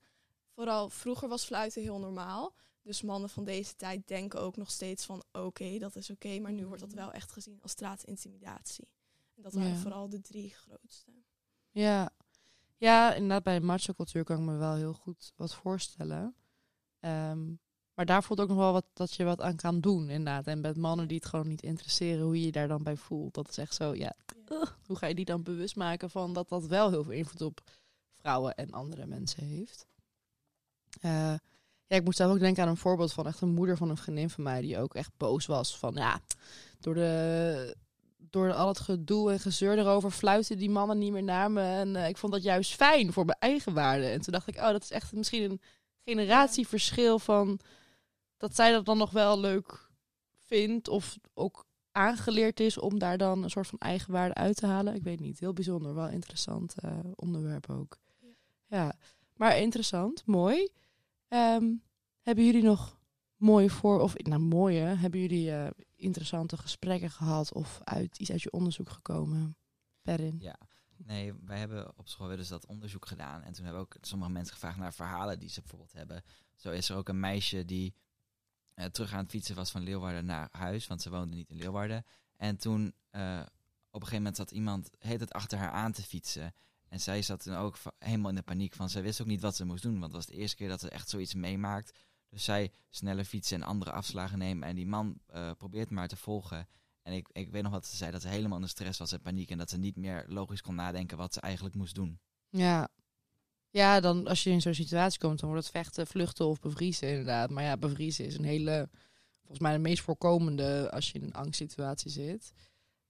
Vooral 0.55 0.89
vroeger 0.89 1.29
was 1.29 1.45
fluiten 1.45 1.83
heel 1.83 1.99
normaal. 1.99 2.55
Dus 2.83 3.03
mannen 3.03 3.31
van 3.31 3.45
deze 3.45 3.77
tijd 3.77 4.09
denken 4.09 4.41
ook 4.41 4.57
nog 4.57 4.71
steeds 4.71 5.05
van 5.05 5.25
oké, 5.33 5.79
dat 5.79 5.97
is 5.97 6.11
oké. 6.11 6.39
maar 6.39 6.53
nu 6.53 6.67
wordt 6.67 6.81
dat 6.81 6.93
wel 6.93 7.13
echt 7.13 7.33
gezien 7.33 7.63
als 7.63 7.71
straatintimidatie. 7.71 8.89
En 9.37 9.43
dat 9.43 9.53
waren 9.53 9.69
Ja. 9.69 9.77
vooral 9.77 10.09
de 10.09 10.21
drie 10.21 10.51
grootste. 10.51 11.11
Ja. 11.71 12.11
ja, 12.77 13.15
inderdaad, 13.15 13.43
bij 13.43 13.59
de 13.59 13.65
macho-cultuur 13.65 14.25
kan 14.25 14.39
ik 14.39 14.45
me 14.45 14.57
wel 14.57 14.75
heel 14.75 14.93
goed 14.95 15.33
wat 15.37 15.55
voorstellen. 15.55 16.35
Ehm, 17.03 17.55
maar 17.95 18.07
daar 18.07 18.23
voelt 18.23 18.41
ook 18.41 18.49
nog 18.49 18.57
wel 18.57 18.73
wat 18.73 18.87
dat 18.93 19.15
je 19.15 19.25
wat 19.25 19.41
aan 19.41 19.57
kan 19.57 19.81
doen, 19.81 20.09
inderdaad. 20.09 20.47
En 20.47 20.61
met 20.61 20.77
mannen 20.77 21.09
die 21.09 21.17
het 21.17 21.27
gewoon 21.27 21.49
niet 21.49 21.63
interesseren, 21.63 22.25
hoe 22.25 22.39
je 22.39 22.45
je 22.45 22.53
daar 22.53 22.69
dan 22.69 22.83
bij 22.83 22.97
voelt. 22.97 23.35
Dat 23.35 23.49
is 23.49 23.59
echt 23.59 23.75
zo, 23.75 23.95
ja, 23.95 24.15
hoe 24.87 24.97
ga 24.97 25.07
je 25.07 25.15
die 25.15 25.25
dan 25.25 25.43
bewust 25.43 25.77
maken 25.77 26.11
van 26.11 26.33
dat 26.33 26.49
dat 26.49 26.67
wel 26.67 26.91
heel 26.91 27.05
veel 27.05 27.13
invloed 27.13 27.43
op 27.43 27.61
vrouwen 28.21 28.55
en 28.55 28.71
andere 28.71 29.07
mensen 29.07 29.45
heeft. 29.45 29.87
Eh, 31.01 31.35
ja, 31.87 31.97
ik 31.97 32.05
moest 32.05 32.17
zelf 32.17 32.33
ook 32.33 32.39
denken 32.39 32.63
aan 32.63 32.69
een 32.69 32.77
voorbeeld 32.77 33.13
van 33.13 33.27
echt 33.27 33.41
een 33.41 33.55
moeder 33.55 33.77
van 33.77 33.91
een 33.91 33.97
vriendin 33.97 34.31
van 34.31 34.45
mij 34.45 34.61
die 34.61 34.79
ook 34.79 34.95
echt 34.95 35.11
boos 35.17 35.47
was 35.47 35.79
van 35.79 35.95
ja, 35.95 36.21
door 36.81 36.95
de 36.95 37.77
door 38.31 38.53
al 38.53 38.69
het 38.69 38.81
gedoe 38.81 39.33
en 39.33 39.41
gezeur 39.41 39.79
erover 39.79 40.11
fluiten 40.11 40.59
die 40.59 40.71
mannen 40.71 40.99
niet 40.99 41.13
meer 41.13 41.23
naar 41.23 41.51
me 41.51 41.63
en 41.63 41.97
eh, 41.97 42.09
ik 42.09 42.17
vond 42.17 42.33
dat 42.33 42.43
juist 42.43 42.75
fijn 42.75 43.13
voor 43.13 43.25
mijn 43.25 43.39
eigen 43.39 43.75
waarde. 43.75 44.07
En 44.07 44.21
toen 44.21 44.33
dacht 44.33 44.49
ik, 44.49 44.57
oh, 44.57 44.71
dat 44.71 44.83
is 44.83 44.91
echt 44.91 45.13
misschien 45.13 45.51
een 45.51 45.61
generatieverschil 46.05 47.19
van 47.19 47.59
dat 48.37 48.55
zij 48.55 48.73
dat 48.73 48.85
dan 48.85 48.99
nog 48.99 49.11
wel 49.11 49.41
leuk 49.41 49.91
vindt 50.37 50.89
of 50.89 51.19
ook 51.35 51.67
aangeleerd 51.93 52.61
is 52.61 52.79
om 52.79 52.99
daar 52.99 53.19
dan 53.19 53.43
een 53.43 53.51
soort 53.51 53.67
van 53.67 53.79
eigenwaarde 53.79 54.35
uit 54.35 54.57
te 54.57 54.67
halen. 54.67 54.95
Ik 54.95 55.03
weet 55.03 55.21
niet, 55.21 55.39
heel 55.39 55.53
bijzonder, 55.53 55.95
wel 55.95 56.09
interessant 56.09 56.75
eh, 56.79 56.99
onderwerp 57.15 57.71
ook. 57.71 57.99
Ja. 58.67 58.99
Maar 59.37 59.59
interessant, 59.59 60.27
mooi. 60.27 60.69
Ehm, 61.29 61.75
hebben 62.21 62.45
jullie 62.45 62.63
nog 62.63 62.99
mooie 63.37 63.71
voor, 63.71 64.01
of 64.01 64.17
nou 64.17 64.41
mooie, 64.41 64.81
hebben 64.81 65.21
jullie 65.21 65.53
eh, 65.53 65.71
interessante 65.97 66.57
gesprekken 66.57 67.11
gehad 67.11 67.53
of 67.53 67.81
uit 67.85 68.19
iets 68.19 68.31
uit 68.31 68.43
je 68.43 68.53
onderzoek 68.53 68.89
gekomen? 68.91 69.57
Perin. 70.03 70.37
Ja, 70.39 70.59
nee, 70.97 71.33
wij 71.45 71.59
hebben 71.59 71.99
op 71.99 72.09
school 72.09 72.37
dus 72.37 72.49
dat 72.49 72.67
onderzoek 72.67 73.07
gedaan. 73.07 73.43
En 73.43 73.53
toen 73.53 73.65
hebben 73.65 73.83
ook 73.83 73.97
sommige 74.01 74.31
mensen 74.31 74.55
gevraagd 74.55 74.79
naar 74.79 74.95
verhalen 74.95 75.39
die 75.39 75.49
ze 75.49 75.61
bijvoorbeeld 75.61 75.93
hebben. 75.93 76.25
Zo 76.57 76.71
is 76.71 76.89
er 76.89 76.97
ook 76.97 77.09
een 77.09 77.21
meisje 77.21 77.65
die 77.65 77.95
eh, 78.75 78.87
terug 78.87 79.13
aan 79.13 79.23
het 79.23 79.31
fietsen 79.31 79.55
was 79.55 79.71
van 79.71 79.83
Leeuwarden 79.83 80.25
naar 80.25 80.49
huis, 80.51 80.87
want 80.87 81.03
ze 81.03 81.11
woonde 81.11 81.37
niet 81.37 81.51
in 81.51 81.57
Leeuwarden. 81.57 82.05
En 82.37 82.57
toen 82.57 82.95
eh, 83.11 83.41
op 83.91 84.01
een 84.01 84.09
gegeven 84.09 84.17
moment 84.17 84.37
zat 84.37 84.51
iemand 84.51 84.91
heet 84.99 85.21
het 85.21 85.33
achter 85.33 85.59
haar 85.59 85.71
aan 85.71 85.93
te 85.93 86.03
fietsen. 86.03 86.55
En 86.89 87.01
zij 87.01 87.23
zat 87.23 87.43
toen 87.43 87.55
ook 87.55 87.79
helemaal 87.99 88.29
in 88.29 88.37
de 88.37 88.43
paniek 88.43 88.75
van, 88.75 88.91
zij 88.91 89.03
wist 89.03 89.21
ook 89.21 89.27
niet 89.27 89.41
wat 89.41 89.57
ze 89.57 89.65
moest 89.65 89.83
doen, 89.83 89.93
want 89.93 90.05
het 90.05 90.13
was 90.13 90.27
de 90.27 90.37
eerste 90.37 90.57
keer 90.57 90.69
dat 90.69 90.81
ze 90.81 90.89
echt 90.89 91.09
zoiets 91.09 91.35
meemaakt. 91.35 91.99
Dus 92.29 92.45
zij 92.45 92.73
sneller 92.91 93.25
fietsen 93.25 93.61
en 93.61 93.67
andere 93.67 93.93
afslagen 93.93 94.39
nemen. 94.39 94.69
En 94.69 94.75
die 94.75 94.87
man 94.87 95.21
eh, 95.27 95.51
probeert 95.59 95.91
maar 95.91 96.09
te 96.09 96.17
volgen. 96.17 96.69
En 97.03 97.13
ik, 97.13 97.29
ik 97.33 97.51
weet 97.51 97.63
nog 97.63 97.73
wat 97.73 97.87
ze 97.87 97.97
zei, 97.97 98.11
dat 98.11 98.23
ze 98.23 98.29
helemaal 98.29 98.57
in 98.57 98.63
de 98.63 98.69
stress 98.69 98.99
was 98.99 99.13
en 99.13 99.21
paniek. 99.21 99.51
En 99.51 99.59
dat 99.59 99.71
ze 99.71 99.79
niet 99.79 99.97
meer 99.97 100.25
logisch 100.29 100.61
kon 100.61 100.75
nadenken 100.75 101.17
wat 101.17 101.35
ze 101.35 101.41
eigenlijk 101.41 101.75
moest 101.75 101.95
doen. 101.95 102.21
Ja. 102.49 102.89
Ja, 103.71 104.01
dan 104.01 104.27
als 104.27 104.43
je 104.43 104.51
in 104.51 104.61
zo'n 104.61 104.75
situatie 104.75 105.19
komt, 105.19 105.41
dan 105.41 105.49
wordt 105.49 105.65
het 105.65 105.75
vechten, 105.75 106.07
vluchten 106.07 106.47
of 106.47 106.61
bevriezen 106.61 107.09
inderdaad. 107.09 107.51
Maar 107.51 107.63
ja, 107.63 107.77
bevriezen 107.77 108.27
is 108.27 108.37
een 108.37 108.45
hele, 108.45 108.89
volgens 109.39 109.59
mij 109.59 109.73
de 109.73 109.79
meest 109.79 110.03
voorkomende 110.03 110.91
als 110.91 111.11
je 111.11 111.19
in 111.19 111.25
een 111.25 111.35
angstsituatie 111.35 112.11
zit. 112.11 112.53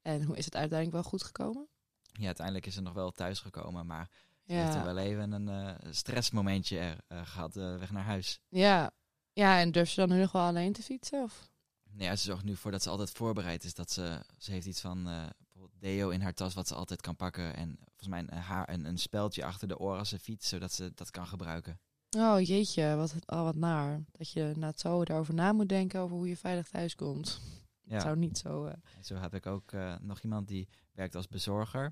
En 0.02 0.22
hoe 0.22 0.36
is 0.36 0.44
het 0.44 0.56
uiteindelijk 0.56 1.02
wel 1.02 1.10
goed 1.10 1.22
gekomen? 1.22 1.68
Ja, 2.12 2.26
uiteindelijk 2.26 2.66
is 2.66 2.74
ze 2.74 2.80
nog 2.80 2.92
wel 2.92 3.10
thuisgekomen, 3.10 3.86
maar 3.86 4.10
ze 4.46 4.52
heeft 4.52 4.74
er 4.74 4.84
wel 4.84 4.98
even 4.98 5.32
een 5.32 5.48
eh, 5.48 5.92
stressmomentje 5.92 6.78
er, 6.78 6.98
eh, 7.08 7.26
gehad 7.26 7.56
eh, 7.56 7.78
weg 7.78 7.90
naar 7.90 8.04
huis. 8.04 8.40
ja. 8.48 8.90
ja 9.32 9.60
en 9.60 9.72
durf 9.72 9.90
je 9.90 10.00
dan 10.00 10.08
nu 10.08 10.20
nog 10.20 10.32
wel 10.32 10.42
alleen 10.42 10.72
te 10.72 10.82
fietsen? 10.82 11.22
Of? 11.22 11.51
Nee, 11.92 12.08
ja, 12.08 12.16
ze 12.16 12.24
zorgt 12.24 12.44
nu 12.44 12.56
voor 12.56 12.70
dat 12.70 12.82
ze 12.82 12.90
altijd 12.90 13.10
voorbereid 13.10 13.64
is. 13.64 13.74
Dat 13.74 13.90
ze, 13.90 14.24
ze 14.38 14.52
heeft 14.52 14.66
iets 14.66 14.80
van 14.80 15.08
eh, 15.08 15.26
bijvoorbeeld 15.38 15.80
deo 15.80 16.08
in 16.08 16.20
haar 16.20 16.34
tas 16.34 16.54
wat 16.54 16.68
ze 16.68 16.74
altijd 16.74 17.00
kan 17.00 17.16
pakken. 17.16 17.56
En 17.56 17.76
volgens 17.78 18.08
mij 18.08 18.18
een, 18.18 18.32
haar, 18.32 18.68
een, 18.68 18.84
een 18.84 18.98
speldje 18.98 19.44
achter 19.44 19.68
de 19.68 19.78
oren 19.78 19.98
als 19.98 20.08
ze 20.08 20.18
fietst, 20.18 20.48
zodat 20.48 20.72
ze 20.72 20.92
dat 20.94 21.10
kan 21.10 21.26
gebruiken. 21.26 21.80
Oh 22.16 22.40
jeetje, 22.40 22.96
wat, 22.96 23.14
oh, 23.26 23.42
wat 23.42 23.56
naar. 23.56 24.04
Dat 24.12 24.30
je 24.30 24.52
na 24.56 24.66
het 24.66 24.80
zo 24.80 25.04
daarover 25.04 25.34
na 25.34 25.52
moet 25.52 25.68
denken 25.68 26.00
over 26.00 26.16
hoe 26.16 26.28
je 26.28 26.36
veilig 26.36 26.68
thuis 26.68 26.94
komt. 26.94 27.40
Ja. 27.82 27.92
Het 27.94 28.02
zou 28.02 28.16
niet 28.16 28.38
zo... 28.38 28.64
En 28.66 28.82
zo 29.00 29.14
heb 29.14 29.34
ik 29.34 29.46
ook 29.46 29.72
eh, 29.72 29.94
nog 30.00 30.20
iemand 30.20 30.48
die 30.48 30.68
werkt 30.92 31.14
als 31.14 31.28
bezorger. 31.28 31.84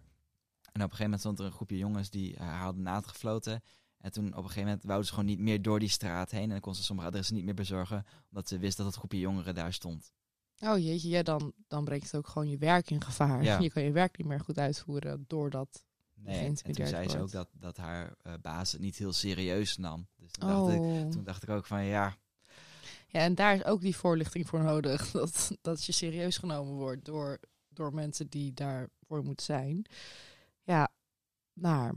En 0.73 0.83
op 0.83 0.91
een 0.91 0.97
gegeven 0.97 1.03
moment 1.03 1.21
stond 1.21 1.39
er 1.39 1.45
een 1.45 1.53
groepje 1.53 1.77
jongens 1.77 2.11
die 2.11 2.33
uh, 2.33 2.39
haar 2.41 2.61
hadden 2.61 2.83
naadgefloten. 2.83 3.63
En 4.01 4.13
toen 4.13 4.27
op 4.27 4.37
een 4.37 4.43
gegeven 4.43 4.65
moment 4.65 4.85
wouden 4.85 5.07
ze 5.07 5.13
gewoon 5.13 5.29
niet 5.29 5.39
meer 5.39 5.63
door 5.63 5.79
die 5.79 5.89
straat 5.89 6.31
heen. 6.31 6.43
En 6.43 6.49
dan 6.49 6.61
kon 6.61 6.75
ze 6.75 6.83
sommige 6.83 7.09
adressen 7.09 7.35
niet 7.35 7.45
meer 7.45 7.55
bezorgen. 7.55 8.05
Omdat 8.29 8.49
ze 8.49 8.59
wist 8.59 8.77
dat 8.77 8.87
het 8.87 8.95
groepje 8.95 9.19
jongeren 9.19 9.55
daar 9.55 9.73
stond. 9.73 10.13
Oh 10.59 10.79
jeetje, 10.79 11.09
ja, 11.09 11.23
dan, 11.23 11.53
dan 11.69 11.85
brengt 11.85 12.05
het 12.05 12.17
ook 12.17 12.29
gewoon 12.29 12.49
je 12.49 12.59
werk 12.59 12.91
in 12.91 13.01
gevaar. 13.03 13.43
Ja. 13.43 13.59
Je 13.63 13.71
kan 13.71 13.83
je 13.83 13.93
werk 13.93 14.19
niet 14.19 14.27
meer 14.27 14.41
goed 14.41 14.59
uitvoeren 14.59 15.25
doordat... 15.27 15.85
Nee, 16.15 16.47
en 16.47 16.55
toen 16.55 16.87
zei 16.87 17.09
ze 17.09 17.19
ook 17.21 17.31
dat, 17.31 17.49
dat 17.53 17.77
haar 17.77 18.15
eh, 18.23 18.33
baas 18.43 18.73
het 18.73 18.81
niet 18.81 18.97
heel 18.97 19.13
serieus 19.13 19.77
nam. 19.77 20.07
Dus 20.17 20.31
toen, 20.33 20.49
dacht 20.49 20.73
ik, 20.73 20.81
Oh. 20.81 21.09
toen 21.09 21.25
dacht 21.25 21.43
ik 21.43 21.49
ook 21.49 21.67
van 21.67 21.85
ja, 21.85 22.17
Ja, 23.07 23.21
en 23.21 23.35
daar 23.35 23.55
is 23.55 23.65
ook 23.65 23.81
die 23.81 23.97
voorlichting 23.97 24.49
voor 24.49 24.63
nodig. 24.63 25.11
Dat, 25.11 25.59
dat 25.61 25.85
je 25.85 25.93
serieus 25.93 26.39
genomen 26.39 26.75
wordt 26.75 27.05
door, 27.05 27.39
door 27.69 27.95
mensen 27.95 28.29
die 28.29 28.55
daarvoor 28.55 29.25
moeten 29.25 29.47
zijn. 29.47 29.87
Ja, 30.63 30.89
naar. 31.53 31.95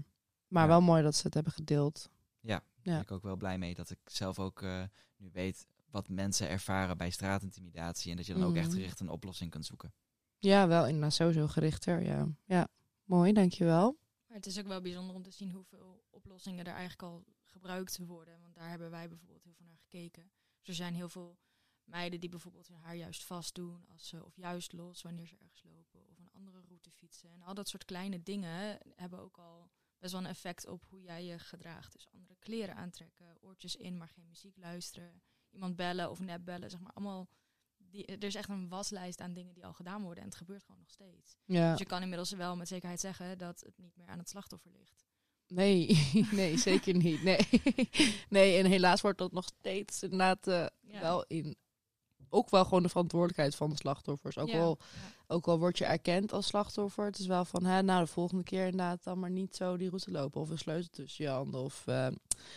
Maar 0.54 0.64
Ja. 0.64 0.70
wel 0.70 0.82
mooi 0.82 1.04
dat 1.04 1.16
ze 1.16 1.22
het 1.26 1.34
hebben 1.34 1.54
gedeeld. 1.54 2.10
Ja, 2.40 2.64
Ja. 2.82 2.92
ben 2.94 3.02
ik 3.02 3.12
ook 3.12 3.24
wel 3.24 3.36
blij 3.36 3.58
mee 3.58 3.74
dat 3.74 3.90
ik 3.90 4.00
zelf 4.06 4.40
ook 4.40 4.62
eh, 4.62 4.84
nu 5.18 5.30
weet 5.32 5.66
wat 5.90 6.10
mensen 6.10 6.50
ervaren 6.50 6.98
bij 6.98 7.10
straatintimidatie. 7.10 8.12
En 8.12 8.18
dat 8.18 8.26
je 8.26 8.34
dan 8.34 8.44
ook 8.44 8.56
echt 8.56 8.68
Mhm. 8.68 8.76
gericht 8.76 9.00
een 9.00 9.10
oplossing 9.10 9.52
kunt 9.52 9.66
zoeken. 9.66 9.94
Ja, 10.38 10.68
wel 10.68 10.86
inderdaad 10.88 11.14
sowieso 11.14 11.48
gerichter. 11.48 12.04
Ja, 12.04 12.28
ja. 12.46 12.68
mooi, 13.04 13.34
dankjewel. 13.34 13.98
Maar 14.28 14.38
het 14.38 14.46
is 14.46 14.60
ook 14.60 14.68
wel 14.68 14.82
bijzonder 14.82 15.16
om 15.16 15.24
te 15.24 15.32
zien 15.32 15.52
hoeveel 15.52 16.04
oplossingen 16.10 16.66
er 16.66 16.72
eigenlijk 16.74 17.02
al 17.04 17.24
gebruikt 17.44 17.98
worden. 17.98 18.42
Want 18.42 18.56
daar 18.56 18.70
hebben 18.70 18.90
wij 18.90 19.08
bijvoorbeeld 19.10 19.44
heel 19.44 19.54
veel 19.54 19.66
naar 19.66 19.78
gekeken. 19.78 20.32
Dus 20.60 20.68
er 20.68 20.74
zijn 20.74 20.94
heel 20.94 21.10
veel 21.10 21.38
meiden 21.84 22.20
die 22.20 22.30
bijvoorbeeld 22.30 22.68
hun 22.68 22.78
haar 22.78 22.96
juist 22.96 23.24
vast 23.24 23.56
doen. 23.56 23.86
Als 23.88 24.08
ze, 24.08 24.26
of 24.26 24.36
juist 24.36 24.74
los 24.74 25.02
wanneer 25.02 25.28
ze 25.28 25.36
ergens 25.38 25.64
lopen. 25.64 26.08
Of 26.10 26.18
een 26.18 26.30
andere 26.32 26.62
route 26.68 26.92
fietsen. 26.92 27.30
En 27.32 27.42
al 27.42 27.54
dat 27.54 27.68
soort 27.70 27.86
kleine 27.86 28.24
dingen 28.24 28.78
hebben 28.96 29.20
ook 29.20 29.38
al 29.38 29.72
best 30.04 30.16
wel 30.16 30.24
een 30.24 30.30
effect 30.30 30.68
op 30.68 30.84
hoe 30.90 31.02
jij 31.02 31.26
je 31.26 31.40
gedraagt. 31.40 31.94
Dus 31.94 32.08
andere 32.14 32.36
kleren 32.40 32.76
aantrekken, 32.76 33.38
oortjes 33.42 33.76
in, 33.76 33.98
maar 33.98 34.08
geen 34.08 34.28
muziek 34.28 34.58
luisteren. 34.58 35.22
Iemand 35.50 35.76
bellen 35.76 36.10
of 36.10 36.20
nep 36.20 36.46
bellen. 36.46 36.70
Zeg 36.70 36.80
maar 36.80 36.94
allemaal. 36.94 37.28
Die, 37.78 38.06
er 38.06 38.24
is 38.24 38.36
echt 38.36 38.50
een 38.50 38.70
waslijst 38.70 39.22
aan 39.22 39.34
dingen 39.34 39.54
die 39.54 39.66
al 39.66 39.74
gedaan 39.74 40.02
worden. 40.02 40.24
En 40.24 40.30
het 40.30 40.38
gebeurt 40.38 40.64
gewoon 40.64 40.80
nog 40.80 40.90
steeds. 40.90 41.36
Ja. 41.46 41.70
Dus 41.70 41.80
je 41.80 41.86
kan 41.86 42.02
inmiddels 42.02 42.32
wel 42.32 42.56
met 42.56 42.68
zekerheid 42.68 43.00
zeggen 43.00 43.38
dat 43.38 43.60
het 43.66 43.78
niet 43.78 43.96
meer 43.96 44.08
aan 44.08 44.18
het 44.18 44.30
slachtoffer 44.30 44.72
ligt. 44.72 45.06
Nee, 45.48 46.10
nee, 46.32 46.58
zeker 46.58 46.96
niet. 46.96 47.24
Nee. 47.24 47.48
nee, 48.30 48.58
en 48.58 48.66
helaas 48.66 49.02
wordt 49.02 49.18
dat 49.18 49.32
nog 49.32 49.46
steeds 49.46 50.04
inderdaad 50.04 50.48
eh, 50.48 50.66
Ja. 50.82 51.00
wel 51.02 51.26
in 51.28 51.56
ook 52.34 52.50
wel 52.50 52.64
gewoon 52.64 52.84
de 52.84 52.90
verantwoordelijkheid 52.90 53.56
van 53.56 53.70
de 53.70 53.76
slachtoffers. 53.76 54.38
Ook, 54.38 54.48
Ja, 54.50 54.60
al, 54.62 54.78
ook 55.28 55.48
al 55.48 55.60
word 55.60 55.78
je 55.78 55.86
erkend 55.86 56.34
als 56.34 56.48
slachtoffer. 56.48 57.06
Het 57.06 57.20
is 57.20 57.26
wel 57.28 57.46
van, 57.46 57.66
hè, 57.66 57.82
nou 57.82 58.02
de 58.06 58.12
volgende 58.12 58.44
keer 58.44 58.64
inderdaad 58.66 59.04
dan 59.04 59.20
maar 59.20 59.30
niet 59.32 59.56
zo 59.56 59.78
die 59.78 59.88
route 59.90 60.12
lopen. 60.12 60.42
Of 60.42 60.50
een 60.50 60.58
sleutel 60.58 60.90
tussen 60.92 61.24
je 61.26 61.30
handen. 61.32 61.62
Of 61.62 61.88
eh, 61.88 62.08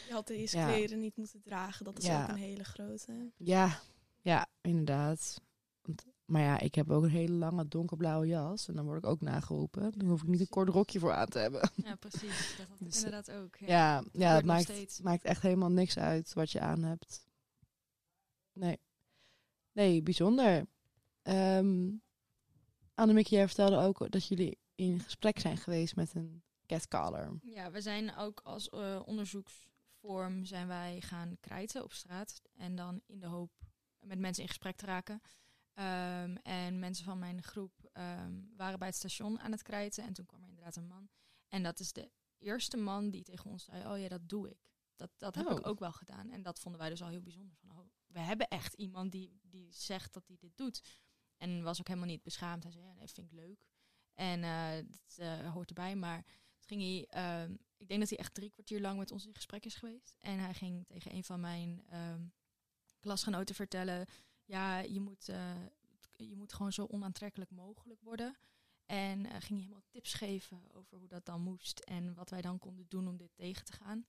Je 0.09 0.13
had 0.13 0.27
deze 0.27 0.57
Ja. 0.57 0.67
kleren 0.73 1.01
niet 1.01 1.17
moeten 1.17 1.41
dragen. 1.43 1.85
Dat 1.85 1.99
is 1.99 2.07
Ja. 2.07 2.23
ook 2.23 2.29
een 2.29 2.35
hele 2.37 2.65
grote. 2.65 3.31
ja, 3.37 3.81
ja, 4.23 4.47
inderdaad. 4.61 5.41
Want, 5.83 6.05
maar 6.25 6.43
ja, 6.43 6.59
ik 6.61 6.75
heb 6.75 6.91
ook 6.91 7.03
een 7.03 7.11
hele 7.11 7.33
lange 7.33 7.69
donkerblauwe 7.69 8.27
jas. 8.27 8.69
En 8.69 8.75
dan 8.75 8.85
word 8.85 8.99
ik 9.05 9.11
ook 9.11 9.21
nageroepen. 9.21 9.93
Dan 9.99 10.09
hoef 10.09 10.23
ik 10.23 10.29
niet 10.29 10.41
een 10.41 10.49
kort 10.49 10.69
rokje 10.69 10.99
voor 10.99 11.13
aan 11.13 11.29
te 11.29 11.39
hebben. 11.39 11.71
Ja, 11.85 11.95
precies. 11.95 12.55
Dat 12.59 12.67
Dus, 12.79 12.97
inderdaad 12.97 13.31
ook. 13.31 13.57
Ja. 13.57 14.03
Ja, 14.13 14.35
het 14.35 14.45
maakt, 14.45 15.01
maakt 15.03 15.25
echt 15.25 15.43
helemaal 15.43 15.71
niks 15.71 15.99
uit 15.99 16.33
wat 16.33 16.51
je 16.51 16.61
aan 16.61 16.83
hebt. 16.83 17.25
Nee. 18.53 18.79
Nee, 19.77 20.03
bijzonder. 20.03 20.67
Ehm 21.23 21.95
Annemieke, 22.95 23.35
jij 23.35 23.47
vertelde 23.47 23.77
ook 23.77 24.11
dat 24.11 24.27
jullie 24.27 24.59
in 24.75 25.01
gesprek 25.01 25.39
zijn 25.39 25.57
geweest 25.57 25.97
met 25.97 26.15
een 26.15 26.43
catcaller. 26.67 27.39
Ja, 27.43 27.71
we 27.71 27.81
zijn 27.81 28.17
ook 28.17 28.41
als 28.41 28.69
eh, 28.69 29.03
onderzoeksvorm 29.05 30.45
zijn 30.45 30.67
wij 30.67 31.01
gaan 31.01 31.37
krijten 31.41 31.83
op 31.85 31.93
straat. 31.93 32.43
En 32.55 32.77
dan 32.77 33.01
in 33.07 33.21
de 33.21 33.27
hoop 33.27 33.51
met 34.01 34.19
mensen 34.19 34.43
in 34.43 34.49
gesprek 34.49 34.77
te 34.77 34.87
raken. 34.87 35.21
Ehm, 35.75 36.37
en 36.43 36.79
mensen 36.79 37.05
van 37.05 37.19
mijn 37.19 37.43
groep 37.43 37.73
ehm, 37.93 38.33
waren 38.57 38.79
bij 38.79 38.89
het 38.89 38.97
station 38.97 39.41
aan 39.41 39.53
het 39.53 39.63
krijten. 39.63 40.05
En 40.05 40.13
toen 40.13 40.27
kwam 40.27 40.43
er 40.43 40.49
inderdaad 40.49 40.77
een 40.77 40.87
man. 40.87 41.09
En 41.49 41.63
dat 41.63 41.81
is 41.81 41.93
de 41.93 42.11
eerste 42.39 42.77
man 42.77 43.11
die 43.11 43.23
tegen 43.23 43.51
ons 43.51 43.65
zei, 43.65 43.87
oh 43.87 43.99
ja, 43.99 44.09
dat 44.09 44.29
doe 44.29 44.51
ik. 44.51 44.71
Dat, 44.97 45.11
dat 45.17 45.35
heb 45.35 45.47
Oh. 45.47 45.59
ik 45.59 45.67
ook 45.67 45.79
wel 45.79 45.93
gedaan. 45.93 46.31
En 46.31 46.43
dat 46.43 46.61
vonden 46.61 46.81
wij 46.81 46.91
dus 46.91 47.03
al 47.03 47.09
heel 47.09 47.23
bijzonder. 47.23 47.57
Van, 47.57 47.71
oh, 47.71 47.87
we 48.17 48.23
hebben 48.23 48.49
echt 48.49 48.75
iemand 48.75 49.13
die, 49.13 49.41
die 49.43 49.73
zegt 49.73 50.13
dat 50.13 50.27
hij 50.27 50.37
dit 50.37 50.57
doet. 50.57 50.83
En 51.37 51.63
was 51.63 51.81
ook 51.81 51.89
helemaal 51.89 52.09
niet 52.09 52.23
beschaamd. 52.23 52.63
Hij 52.63 52.73
zei, 52.73 52.85
ja, 52.85 52.93
nee, 52.93 53.09
vind 53.09 53.27
ik 53.27 53.39
leuk. 53.39 53.67
En 54.15 54.45
eh 54.45 54.77
dat 54.91 55.17
eh, 55.17 55.53
hoort 55.53 55.69
erbij. 55.69 55.97
Maar 55.97 56.25
ging 56.59 56.81
hij, 56.83 57.07
ehm, 57.09 57.57
ik 57.77 57.89
denk 57.89 58.01
dat 58.01 58.09
hij 58.09 58.19
echt 58.19 58.35
drie 58.35 58.51
kwartier 58.51 58.81
lang 58.81 58.99
met 58.99 59.11
ons 59.11 59.27
in 59.27 59.35
gesprek 59.35 59.65
is 59.65 59.75
geweest. 59.75 60.17
En 60.21 60.39
hij 60.39 60.55
ging 60.55 60.87
tegen 60.87 61.15
een 61.15 61.25
van 61.25 61.41
mijn 61.41 61.83
ehm, 61.89 62.27
klasgenoten 62.99 63.55
vertellen, 63.55 64.07
ja, 64.45 64.79
je 64.79 65.01
moet, 65.01 65.29
eh, 65.29 65.67
je 66.17 66.37
moet 66.37 66.53
gewoon 66.53 66.73
zo 66.73 66.85
onaantrekkelijk 66.85 67.51
mogelijk 67.51 68.01
worden. 68.01 68.37
En 68.87 69.27
ging 69.27 69.49
hij 69.49 69.59
helemaal 69.59 69.87
tips 69.89 70.15
geven 70.15 70.75
over 70.75 70.99
hoe 70.99 71.09
dat 71.09 71.25
dan 71.27 71.41
moest 71.41 71.79
en 71.79 72.15
wat 72.15 72.31
wij 72.31 72.41
dan 72.41 72.59
konden 72.59 72.87
doen 72.89 73.09
om 73.09 73.17
dit 73.17 73.31
tegen 73.35 73.65
te 73.65 73.73
gaan. 73.73 74.07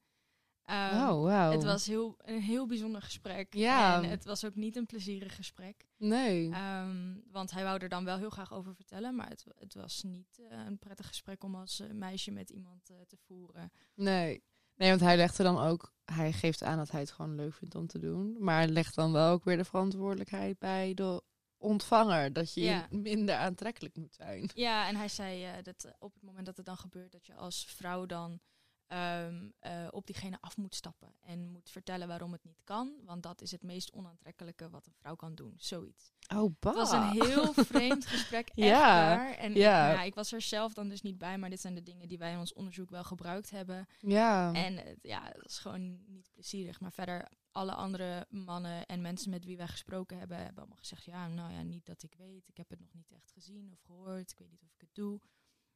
Ehm, 0.67 1.09
oh, 1.09 1.23
wauw. 1.23 1.51
Het 1.51 1.63
was 1.63 1.85
heel, 1.85 2.15
een 2.17 2.41
heel 2.41 2.65
bijzonder 2.67 3.01
gesprek. 3.01 3.53
Ja. 3.53 4.03
En 4.03 4.09
het 4.09 4.25
was 4.25 4.45
ook 4.45 4.55
niet 4.55 4.75
een 4.75 4.85
plezierig 4.85 5.35
gesprek. 5.35 5.87
Nee. 5.97 6.51
Ehm, 6.51 7.15
want 7.31 7.51
hij 7.51 7.63
wou 7.63 7.79
er 7.79 7.89
dan 7.89 8.05
wel 8.05 8.17
heel 8.17 8.29
graag 8.29 8.53
over 8.53 8.75
vertellen. 8.75 9.15
Maar 9.15 9.29
het, 9.29 9.45
het 9.59 9.73
was 9.73 10.03
niet 10.03 10.39
eh, 10.49 10.65
een 10.65 10.79
prettig 10.79 11.07
gesprek 11.07 11.43
om 11.43 11.55
als 11.55 11.79
eh, 11.79 11.89
meisje 11.91 12.31
met 12.31 12.49
iemand 12.49 12.89
eh, 12.89 12.97
te 13.07 13.17
voeren. 13.17 13.71
Nee. 13.95 14.43
Nee, 14.75 14.89
want 14.89 15.01
hij 15.01 15.17
legde 15.17 15.43
dan 15.43 15.59
ook... 15.59 15.93
Hij 16.05 16.33
geeft 16.33 16.63
aan 16.63 16.77
dat 16.77 16.91
hij 16.91 16.99
het 16.99 17.11
gewoon 17.11 17.35
leuk 17.35 17.53
vindt 17.53 17.75
om 17.75 17.87
te 17.87 17.99
doen. 17.99 18.35
Maar 18.39 18.67
legt 18.67 18.95
dan 18.95 19.11
wel 19.11 19.31
ook 19.31 19.43
weer 19.43 19.57
de 19.57 19.65
verantwoordelijkheid 19.65 20.59
bij 20.59 20.93
de 20.93 21.21
ontvanger. 21.57 22.33
Dat 22.33 22.53
je 22.53 22.61
Ja. 22.61 22.87
minder 22.89 23.35
aantrekkelijk 23.35 23.95
moet 23.95 24.13
zijn. 24.13 24.49
Ja, 24.53 24.87
en 24.87 24.95
hij 24.95 25.07
zei 25.09 25.61
dat 25.61 25.91
op 25.99 26.13
het 26.13 26.23
moment 26.23 26.45
dat 26.45 26.57
het 26.57 26.65
dan 26.65 26.77
gebeurt, 26.77 27.11
dat 27.11 27.25
je 27.25 27.35
als 27.35 27.65
vrouw 27.65 28.05
dan 28.05 28.39
ehm, 28.87 29.49
eh, 29.59 29.87
op 29.91 30.05
diegene 30.05 30.37
af 30.41 30.57
moet 30.57 30.75
stappen. 30.75 31.13
En 31.21 31.49
moet 31.51 31.69
vertellen 31.69 32.07
waarom 32.07 32.31
het 32.31 32.43
niet 32.43 32.61
kan. 32.63 32.93
Want 33.03 33.23
dat 33.23 33.41
is 33.41 33.51
het 33.51 33.63
meest 33.63 33.91
onaantrekkelijke 33.91 34.69
wat 34.69 34.87
een 34.87 34.93
vrouw 34.93 35.15
kan 35.15 35.35
doen. 35.35 35.53
Zoiets. 35.57 36.11
Oh, 36.35 36.55
bah. 36.59 36.75
Het 36.77 36.89
was 36.89 36.91
een 36.91 37.09
heel 37.27 37.53
vreemd 37.53 38.05
gesprek, 38.15 38.47
echt 38.49 38.67
Ja, 38.69 39.15
waar. 39.15 39.31
En 39.33 39.53
ja. 39.53 39.91
ja, 39.91 40.01
ik 40.03 40.15
was 40.15 40.31
er 40.31 40.41
zelf 40.41 40.73
dan 40.73 40.87
dus 40.89 41.01
niet 41.01 41.17
bij, 41.17 41.37
maar 41.37 41.49
dit 41.49 41.61
zijn 41.61 41.75
de 41.75 41.83
dingen 41.83 42.07
die 42.07 42.17
wij 42.17 42.31
in 42.31 42.39
ons 42.39 42.53
onderzoek 42.53 42.89
wel 42.89 43.03
gebruikt 43.03 43.49
hebben. 43.49 43.87
Ja. 43.99 44.53
En 44.53 44.75
het- 44.77 44.99
ja, 45.01 45.23
het 45.23 45.45
is 45.45 45.57
gewoon 45.59 46.03
niet 46.07 46.29
plezierig. 46.33 46.79
Maar 46.79 46.91
verder, 46.91 47.27
alle 47.51 47.73
andere 47.73 48.25
mannen 48.29 48.85
en 48.85 49.01
mensen 49.01 49.29
met 49.29 49.45
wie 49.45 49.57
wij 49.57 49.67
gesproken 49.67 50.17
hebben, 50.17 50.37
hebben 50.37 50.57
allemaal 50.57 50.77
gezegd: 50.77 51.03
ja, 51.05 51.27
nou 51.27 51.53
ja, 51.53 51.61
niet 51.61 51.85
dat 51.85 52.03
ik 52.03 52.13
weet. 52.17 52.47
Ik 52.47 52.57
heb 52.57 52.69
het 52.69 52.79
nog 52.79 52.93
niet 52.93 53.11
echt 53.11 53.31
gezien 53.31 53.71
of 53.73 53.81
gehoord. 53.81 54.31
Ik 54.31 54.37
weet 54.39 54.49
niet 54.51 54.63
of 54.63 54.73
ik 54.73 54.81
het 54.81 54.93
doe. 54.95 55.19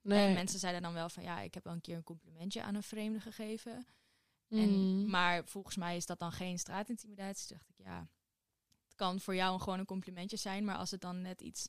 Nee. 0.01 0.27
En 0.27 0.33
mensen 0.33 0.59
zeiden 0.59 0.81
dan 0.81 0.93
wel 0.93 1.09
van 1.09 1.23
ja, 1.23 1.39
ik 1.41 1.53
heb 1.53 1.63
wel 1.63 1.73
een 1.73 1.81
keer 1.81 1.95
een 1.95 2.03
complimentje 2.03 2.63
aan 2.63 2.75
een 2.75 2.83
vreemde 2.83 3.19
gegeven. 3.19 3.85
Mm. 4.47 4.59
En, 4.59 5.09
maar 5.09 5.45
volgens 5.45 5.75
mij 5.75 5.95
is 5.95 6.05
dat 6.05 6.19
dan 6.19 6.31
geen 6.31 6.59
straatintimidatie. 6.59 7.47
Toen 7.47 7.57
dacht 7.57 7.69
ik, 7.69 7.85
ja, 7.85 8.09
het 8.83 8.95
kan 8.95 9.19
voor 9.19 9.35
jou 9.35 9.59
gewoon 9.59 9.79
een 9.79 9.85
complimentje 9.85 10.37
zijn. 10.37 10.65
Maar 10.65 10.77
als 10.77 10.91
het 10.91 11.01
dan 11.01 11.21
net 11.21 11.41
iets 11.41 11.67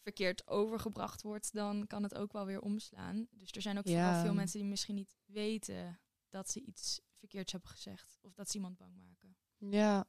verkeerd 0.00 0.46
overgebracht 0.46 1.22
wordt, 1.22 1.52
dan 1.52 1.86
kan 1.86 2.02
het 2.02 2.14
ook 2.14 2.32
wel 2.32 2.46
weer 2.46 2.60
omslaan. 2.60 3.26
Dus 3.30 3.50
er 3.52 3.62
zijn 3.62 3.78
ook 3.78 3.86
Ja. 3.86 4.04
vooral 4.04 4.24
veel 4.24 4.34
mensen 4.34 4.58
die 4.60 4.68
misschien 4.68 4.94
niet 4.94 5.14
weten 5.24 6.00
dat 6.28 6.50
ze 6.50 6.60
iets 6.60 7.00
verkeerds 7.18 7.52
hebben 7.52 7.70
gezegd. 7.70 8.18
Of 8.22 8.34
dat 8.34 8.48
ze 8.50 8.56
iemand 8.56 8.76
bang 8.76 8.96
maken. 8.96 9.36
Ja. 9.58 10.06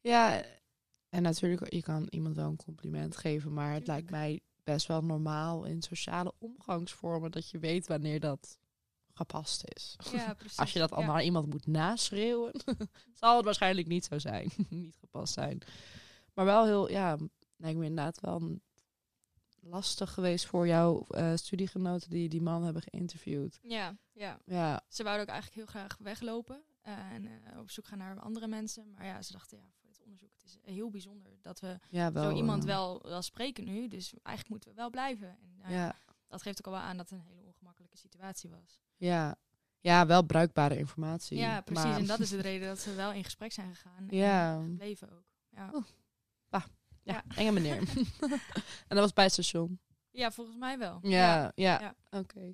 Ja. 0.00 0.44
En 1.08 1.22
natuurlijk, 1.22 1.72
je 1.72 1.82
kan 1.82 2.06
iemand 2.10 2.34
wel 2.36 2.48
een 2.48 2.56
compliment 2.56 3.16
geven, 3.16 3.52
maar 3.52 3.72
het 3.72 3.84
Tuurlijk. 3.84 4.10
lijkt 4.10 4.10
mij 4.10 4.40
best 4.72 4.86
wel 4.86 5.02
normaal 5.02 5.64
in 5.64 5.82
sociale 5.82 6.32
omgangsvormen 6.38 7.30
dat 7.30 7.50
je 7.50 7.58
weet 7.58 7.86
wanneer 7.86 8.20
dat 8.20 8.58
gepast 9.12 9.62
is. 9.64 9.96
Ja, 10.12 10.34
precies. 10.34 10.58
Als 10.58 10.72
je 10.72 10.78
dat 10.78 10.90
Ja. 10.90 10.96
allemaal 10.96 11.14
aan 11.14 11.22
iemand 11.22 11.46
moet 11.46 11.66
naschreeuwen, 11.66 12.52
zal 13.20 13.36
het 13.36 13.44
waarschijnlijk 13.44 13.86
niet 13.86 14.04
zo 14.04 14.18
zijn. 14.18 14.50
niet 14.68 14.96
gepast 15.00 15.32
zijn. 15.32 15.58
Maar 16.34 16.44
wel 16.44 16.64
heel, 16.64 16.90
ja, 16.90 17.16
lijkt 17.56 17.78
me 17.78 17.84
inderdaad 17.86 18.20
wel 18.20 18.58
lastig 19.60 20.12
geweest 20.14 20.46
voor 20.46 20.66
jouw 20.66 21.04
eh, 21.08 21.32
studiegenoten 21.34 22.10
die 22.10 22.28
die 22.28 22.42
man 22.42 22.64
hebben 22.64 22.82
geïnterviewd. 22.82 23.58
Ja, 23.62 23.96
ja. 24.12 24.38
Ja, 24.44 24.80
Ze 24.88 25.02
wouden 25.02 25.22
ook 25.26 25.32
eigenlijk 25.32 25.60
heel 25.60 25.80
graag 25.80 25.96
weglopen 26.00 26.62
eh, 26.80 27.12
en 27.12 27.26
eh, 27.26 27.58
op 27.58 27.70
zoek 27.70 27.86
gaan 27.86 27.98
naar 27.98 28.20
andere 28.20 28.46
mensen. 28.46 28.90
Maar 28.90 29.04
ja, 29.04 29.22
ze 29.22 29.32
dachten, 29.32 29.58
ja, 29.58 29.64
onderzoek, 30.08 30.30
het 30.32 30.44
is 30.44 30.58
heel 30.74 30.90
bijzonder 30.90 31.32
dat 31.42 31.60
we 31.60 31.78
ja 31.88 32.12
wel. 32.12 32.30
zo 32.30 32.36
iemand 32.36 32.62
eh, 32.62 32.68
wel, 32.68 33.02
wel 33.02 33.22
spreken 33.22 33.64
nu. 33.64 33.88
Dus 33.88 34.12
eigenlijk 34.22 34.48
moeten 34.48 34.68
we 34.70 34.74
wel 34.76 34.90
blijven. 34.90 35.28
En 35.28 35.56
nou 35.58 35.72
ja, 35.72 35.94
dat 36.28 36.42
geeft 36.42 36.58
ook 36.58 36.66
al 36.74 36.80
wel 36.80 36.88
aan 36.88 36.96
dat 36.96 37.10
het 37.10 37.18
een 37.18 37.24
hele 37.26 37.42
ongemakkelijke 37.42 37.96
situatie 37.96 38.50
was. 38.50 38.80
ja. 38.96 39.36
ja, 39.80 40.06
wel 40.06 40.22
bruikbare 40.22 40.78
informatie. 40.78 41.38
Ja, 41.38 41.60
precies. 41.60 41.84
maar- 41.84 41.98
En 41.98 42.06
dat 42.06 42.20
is 42.20 42.28
de 42.30 42.40
reden 42.40 42.68
dat 42.68 42.84
we 42.84 42.94
wel 42.94 43.12
in 43.12 43.24
gesprek 43.24 43.52
zijn 43.52 43.74
gegaan. 43.74 44.06
Ja. 44.10 44.54
En 44.56 44.64
gebleven 44.64 45.12
ook. 45.12 45.24
Ja. 45.48 45.70
Oh. 45.72 45.84
Ja, 46.50 46.64
Ja. 47.02 47.24
enge 47.36 47.52
meneer. 47.52 47.76
en 48.88 48.96
dat 48.96 48.98
was 48.98 49.12
bij 49.12 49.24
het 49.24 49.32
station. 49.32 49.80
ja, 50.10 50.30
volgens 50.30 50.56
mij 50.56 50.78
wel. 50.78 50.98
Ja, 51.02 51.52
ja. 51.54 51.80
Ja. 51.80 51.94
Oké. 52.18 52.52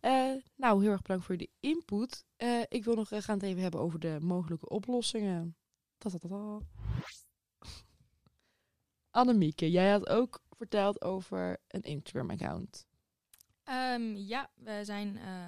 Eh, 0.00 0.32
nou, 0.56 0.82
heel 0.82 0.90
erg 0.90 1.02
bedankt 1.02 1.24
voor 1.24 1.36
de 1.36 1.50
input. 1.60 2.24
Eh, 2.36 2.60
ik 2.68 2.84
wil 2.84 2.94
nog 2.94 3.10
eh, 3.10 3.20
gaan 3.22 3.34
het 3.34 3.44
even 3.46 3.62
hebben 3.62 3.80
over 3.80 3.98
de 3.98 4.18
mogelijke 4.20 4.68
oplossingen. 4.68 5.56
Tatatata. 5.98 6.58
Annemieke, 9.16 9.70
jij 9.70 9.90
had 9.90 10.08
ook 10.08 10.42
verteld 10.50 11.02
over 11.02 11.60
een 11.68 11.82
Instagram-account. 11.82 12.86
Ehm, 13.62 14.14
ja, 14.14 14.50
we 14.54 14.84
zijn 14.84 15.16
eh, 15.16 15.46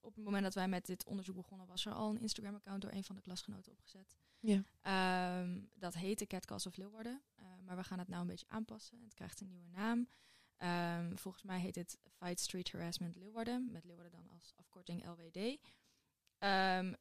op 0.00 0.14
het 0.14 0.24
moment 0.24 0.42
dat 0.42 0.54
wij 0.54 0.68
met 0.68 0.86
dit 0.86 1.04
onderzoek 1.04 1.36
begonnen, 1.36 1.66
was 1.66 1.86
er 1.86 1.92
al 1.92 2.10
een 2.10 2.20
Instagram-account 2.20 2.82
door 2.82 2.90
een 2.92 3.04
van 3.04 3.16
de 3.16 3.22
klasgenoten 3.22 3.72
opgezet. 3.72 4.16
Ja. 4.40 4.62
Ehm, 4.80 5.60
dat 5.74 5.94
heette 5.94 6.26
Catcast 6.26 6.66
of 6.66 6.76
Leeuwarden. 6.76 7.22
Eh, 7.34 7.44
maar 7.64 7.76
we 7.76 7.84
gaan 7.84 7.98
het 7.98 8.08
nou 8.08 8.20
een 8.20 8.26
beetje 8.26 8.48
aanpassen. 8.48 9.00
Het 9.02 9.14
krijgt 9.14 9.40
een 9.40 9.48
nieuwe 9.48 9.68
naam. 9.68 10.08
Ehm, 10.56 11.16
volgens 11.16 11.42
mij 11.42 11.60
heet 11.60 11.74
het 11.74 11.98
Fight 12.16 12.40
Street 12.40 12.72
Harassment 12.72 13.16
Leeuwarden. 13.16 13.68
Met 13.70 13.84
Leeuwarden 13.84 14.12
dan 14.12 14.30
als 14.30 14.52
afkorting 14.56 15.06
LWD. 15.06 15.58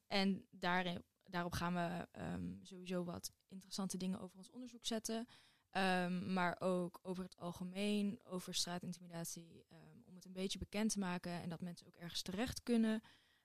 En 0.07 0.45
daarin, 0.49 1.03
daarop 1.23 1.53
gaan 1.53 1.73
we 1.73 2.07
sowieso 2.61 3.03
wat 3.03 3.33
interessante 3.47 3.97
dingen 3.97 4.19
over 4.19 4.37
ons 4.37 4.49
onderzoek 4.49 4.85
zetten. 4.85 5.27
Ehm, 5.69 6.33
maar 6.33 6.55
ook 6.59 6.99
over 7.01 7.23
het 7.23 7.37
algemeen, 7.37 8.19
over 8.23 8.53
straatintimidatie. 8.53 9.65
ehm, 9.69 9.79
om 10.05 10.15
het 10.15 10.25
een 10.25 10.33
beetje 10.33 10.57
bekend 10.59 10.91
te 10.91 10.99
maken 10.99 11.31
en 11.31 11.49
dat 11.49 11.61
mensen 11.61 11.87
ook 11.87 11.95
ergens 11.95 12.21
terecht 12.21 12.63
kunnen. 12.63 13.01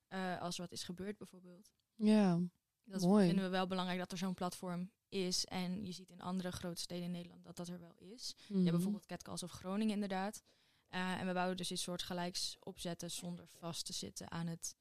eh, 0.08 0.40
als 0.40 0.54
er 0.56 0.62
wat 0.62 0.72
is 0.72 0.82
gebeurd 0.82 1.18
bijvoorbeeld. 1.18 1.70
Ja, 1.94 2.40
Dat 2.84 3.00
Mooi. 3.02 3.26
vinden 3.26 3.44
we 3.44 3.50
wel 3.50 3.66
belangrijk 3.66 3.98
dat 3.98 4.12
er 4.12 4.18
zo'n 4.18 4.34
platform 4.34 4.90
is. 5.08 5.44
En 5.44 5.84
je 5.84 5.92
ziet 5.92 6.10
in 6.10 6.20
andere 6.20 6.52
grote 6.52 6.80
steden 6.80 7.04
in 7.04 7.10
Nederland 7.10 7.44
dat 7.44 7.56
dat 7.56 7.68
er 7.68 7.80
wel 7.80 7.94
is. 7.98 8.34
Je 8.36 8.44
Mhm. 8.54 8.58
hebt 8.62 8.70
bijvoorbeeld 8.74 9.06
Catcalls 9.06 9.42
of 9.42 9.50
Groningen 9.50 9.94
inderdaad. 9.94 10.42
Eh, 10.88 11.20
en 11.20 11.26
we 11.26 11.32
wouden 11.32 11.56
dus 11.56 11.70
iets 11.70 11.82
soort 11.82 12.02
gelijks 12.02 12.56
opzetten 12.60 13.10
zonder 13.10 13.46
vast 13.48 13.86
te 13.86 13.92
zitten 13.92 14.30
aan, 14.30 14.46
het, 14.46 14.76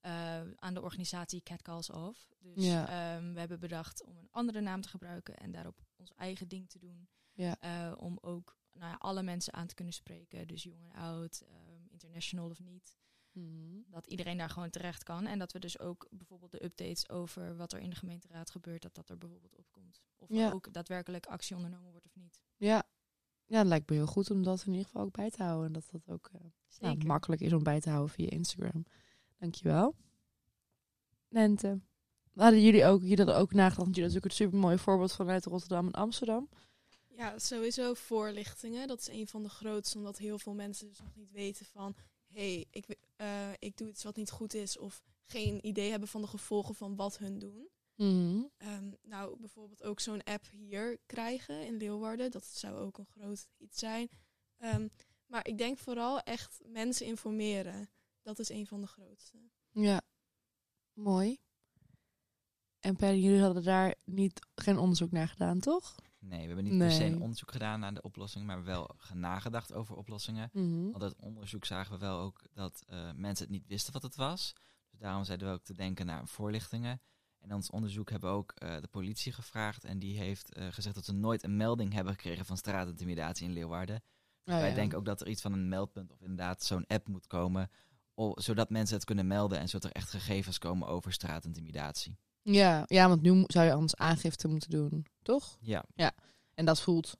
eh, 0.00 0.40
aan 0.54 0.74
de 0.74 0.82
organisatie 0.82 1.42
Catcalls 1.42 1.90
of. 1.90 2.28
Dus 2.38 2.64
Ja. 2.64 2.88
ehm, 3.16 3.32
we 3.32 3.38
hebben 3.38 3.60
bedacht 3.60 4.02
om 4.04 4.16
een 4.16 4.30
andere 4.30 4.60
naam 4.60 4.80
te 4.80 4.88
gebruiken 4.88 5.36
en 5.36 5.52
daarop 5.52 5.80
ons 6.02 6.14
eigen 6.16 6.48
ding 6.48 6.68
te 6.68 6.78
doen. 6.78 7.08
Ja. 7.32 7.56
Eh, 7.60 7.92
om 7.96 8.18
ook 8.20 8.56
nou 8.72 8.90
ja, 8.90 8.96
alle 8.98 9.22
mensen 9.22 9.52
aan 9.52 9.66
te 9.66 9.74
kunnen 9.74 9.94
spreken. 9.94 10.46
Dus 10.46 10.62
jong 10.62 10.84
en 10.84 10.92
oud, 10.92 11.40
ehm, 11.46 11.82
international 11.88 12.50
of 12.50 12.60
niet 12.60 12.96
Mhm. 13.32 13.80
dat 13.86 14.06
iedereen 14.06 14.36
daar 14.38 14.50
gewoon 14.50 14.70
terecht 14.70 15.02
kan. 15.02 15.26
En 15.26 15.38
dat 15.38 15.52
we 15.52 15.58
dus 15.58 15.78
ook 15.78 16.06
bijvoorbeeld 16.10 16.50
de 16.50 16.64
updates 16.64 17.08
over 17.08 17.56
wat 17.56 17.72
er 17.72 17.80
in 17.80 17.90
de 17.90 17.96
gemeenteraad 17.96 18.50
gebeurt, 18.50 18.82
dat 18.82 18.94
dat 18.94 19.08
er 19.08 19.18
bijvoorbeeld 19.18 19.56
op 19.56 19.66
komt. 19.70 20.02
Of 20.16 20.28
Ja. 20.28 20.46
er 20.46 20.54
ook 20.54 20.72
daadwerkelijk 20.72 21.26
actie 21.26 21.56
ondernomen 21.56 21.90
wordt 21.90 22.06
of 22.06 22.14
niet. 22.16 22.40
Ja. 22.56 22.82
ja, 23.46 23.58
het 23.58 23.66
lijkt 23.66 23.90
me 23.90 23.96
heel 23.96 24.06
goed 24.06 24.30
om 24.30 24.42
dat 24.42 24.60
in 24.60 24.70
ieder 24.70 24.84
geval 24.86 25.02
ook 25.02 25.12
bij 25.12 25.30
te 25.30 25.42
houden. 25.42 25.66
En 25.66 25.72
dat 25.72 25.88
dat 25.90 26.08
ook 26.08 26.30
eh, 26.32 26.40
nou, 26.80 27.04
makkelijk 27.06 27.40
is 27.40 27.52
om 27.52 27.62
bij 27.62 27.80
te 27.80 27.90
houden 27.90 28.14
via 28.14 28.30
Instagram. 28.30 28.84
Dankjewel. 29.38 29.94
Nente. 31.28 31.80
Hadden 32.34 32.62
jullie 32.62 32.84
ook, 32.84 33.00
jullie 33.00 33.16
hadden 33.16 33.36
ook 33.36 33.52
nagedacht, 33.52 33.76
want 33.76 33.96
jullie 33.96 34.02
natuurlijk 34.12 34.24
een 34.24 34.44
super 34.46 34.58
mooi 34.58 34.78
voorbeeld 34.78 35.12
vanuit 35.12 35.44
Rotterdam 35.44 35.86
en 35.86 35.92
Amsterdam. 35.92 36.48
Ja, 37.08 37.38
sowieso 37.38 37.94
voorlichtingen. 37.94 38.88
Dat 38.88 39.00
is 39.00 39.08
een 39.08 39.28
van 39.28 39.42
de 39.42 39.48
grootste, 39.48 39.98
omdat 39.98 40.18
heel 40.18 40.38
veel 40.38 40.54
mensen 40.54 40.88
dus 40.88 40.98
nog 40.98 41.14
niet 41.14 41.30
weten 41.30 41.66
van... 41.66 41.94
hé, 42.32 42.54
hey, 42.54 42.66
ik, 42.70 42.96
eh, 43.16 43.50
ik 43.58 43.76
doe 43.76 43.88
iets 43.88 44.04
wat 44.04 44.16
niet 44.16 44.30
goed 44.30 44.54
is. 44.54 44.78
Of 44.78 45.02
geen 45.24 45.66
idee 45.66 45.90
hebben 45.90 46.08
van 46.08 46.20
de 46.20 46.26
gevolgen 46.26 46.74
van 46.74 46.96
wat 46.96 47.18
hun 47.18 47.38
doen. 47.38 47.68
Mhm. 47.94 48.42
Ehm, 48.56 48.90
nou, 49.02 49.36
bijvoorbeeld 49.38 49.82
ook 49.82 50.00
zo'n 50.00 50.24
app 50.24 50.46
hier 50.50 50.98
krijgen 51.06 51.66
in 51.66 51.76
Leeuwarden. 51.76 52.30
Dat 52.30 52.44
zou 52.44 52.76
ook 52.76 52.98
een 52.98 53.06
groot 53.06 53.48
iets 53.58 53.78
zijn. 53.78 54.08
Ehm, 54.58 54.88
maar 55.26 55.46
ik 55.48 55.58
denk 55.58 55.78
vooral 55.78 56.20
echt 56.20 56.60
mensen 56.64 57.06
informeren. 57.06 57.90
Dat 58.22 58.38
is 58.38 58.48
een 58.48 58.66
van 58.66 58.80
de 58.80 58.86
grootste. 58.86 59.38
Ja, 59.70 60.02
mooi. 60.92 61.38
En 62.82 62.96
Perry, 62.96 63.22
jullie 63.22 63.40
hadden 63.42 63.62
daar 63.64 63.94
niet, 64.04 64.46
geen 64.54 64.78
onderzoek 64.78 65.10
naar 65.10 65.28
gedaan, 65.28 65.58
toch? 65.60 65.94
Nee, 66.18 66.40
we 66.40 66.46
hebben 66.46 66.64
niet 66.64 66.78
per 66.78 66.90
se 66.90 67.04
een 67.04 67.20
onderzoek 67.20 67.50
gedaan 67.52 67.80
naar 67.80 67.94
de 67.94 68.02
oplossingen, 68.02 68.46
maar 68.46 68.64
wel 68.64 68.90
ge- 68.96 69.14
nagedacht 69.16 69.72
over 69.72 69.96
oplossingen. 69.96 70.50
Mhm. 70.52 70.90
Want 70.90 71.02
uit 71.02 71.16
onderzoek 71.20 71.64
zagen 71.64 71.92
we 71.92 71.98
wel 71.98 72.18
ook 72.18 72.40
dat 72.52 72.82
eh, 72.86 73.10
mensen 73.14 73.44
het 73.44 73.54
niet 73.54 73.66
wisten 73.66 73.92
wat 73.92 74.02
het 74.02 74.16
was. 74.16 74.52
Dus 74.90 75.00
daarom 75.00 75.24
zeiden 75.24 75.48
we 75.48 75.54
ook 75.54 75.64
te 75.64 75.74
denken 75.74 76.06
naar 76.06 76.26
voorlichtingen. 76.28 77.00
En 77.38 77.48
in 77.48 77.54
ons 77.54 77.70
onderzoek 77.70 78.10
hebben 78.10 78.30
we 78.30 78.36
ook 78.36 78.52
eh, 78.52 78.80
de 78.80 78.88
politie 78.88 79.32
gevraagd. 79.32 79.84
En 79.84 79.98
die 79.98 80.18
heeft 80.18 80.54
eh, 80.54 80.66
gezegd 80.70 80.94
dat 80.94 81.04
ze 81.04 81.12
nooit 81.12 81.42
een 81.42 81.56
melding 81.56 81.92
hebben 81.92 82.12
gekregen 82.12 82.44
van 82.44 82.56
straatintimidatie 82.56 83.46
in 83.46 83.52
Leeuwarden. 83.52 83.96
Oh, 84.44 84.54
Wij 84.54 84.68
ja. 84.68 84.74
denken 84.74 84.98
ook 84.98 85.04
dat 85.04 85.20
er 85.20 85.28
iets 85.28 85.42
van 85.42 85.52
een 85.52 85.68
meldpunt 85.68 86.12
of 86.12 86.20
inderdaad 86.20 86.62
zo'n 86.62 86.86
app 86.86 87.08
moet 87.08 87.26
komen. 87.26 87.70
zodat 88.34 88.70
mensen 88.70 88.96
het 88.96 89.04
kunnen 89.04 89.26
melden 89.26 89.58
en 89.58 89.68
zodat 89.68 89.90
er 89.90 89.96
echt 89.96 90.10
gegevens 90.10 90.58
komen 90.58 90.88
over 90.88 91.12
straatintimidatie. 91.12 92.18
Ja, 92.42 92.82
ja, 92.86 93.08
want 93.08 93.22
nu 93.22 93.44
zou 93.46 93.66
je 93.66 93.72
anders 93.72 93.96
aangifte 93.96 94.48
moeten 94.48 94.70
doen, 94.70 95.06
toch? 95.22 95.56
Ja, 95.60 95.84
En 96.54 96.64
dat 96.64 96.80
voelt 96.80 97.16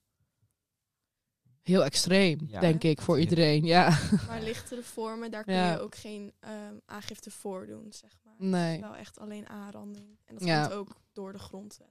heel 1.62 1.84
extreem, 1.84 2.38
Ja, 2.46 2.60
denk 2.60 2.82
ik, 2.82 3.00
voor 3.00 3.20
iedereen. 3.20 3.64
Ja, 3.64 3.98
Maar 4.28 4.42
lichtere 4.42 4.82
vormen, 4.82 5.30
daar 5.30 5.44
kun 5.44 5.54
Ja. 5.54 5.72
je 5.72 5.80
ook 5.80 5.94
geen 5.96 6.32
ehm, 6.40 6.74
aangifte 6.86 7.30
voor 7.30 7.66
doen, 7.66 7.92
zeg 7.92 8.18
maar. 8.24 8.34
Het 8.38 8.46
Nee. 8.48 8.74
is 8.74 8.80
wel 8.80 8.96
echt 8.96 9.18
alleen 9.18 9.48
aanranding. 9.48 10.18
En 10.24 10.34
dat 10.34 10.44
Ja. 10.44 10.62
komt 10.62 10.74
ook 10.78 10.96
door 11.12 11.32
de 11.32 11.38
grondwet. 11.38 11.88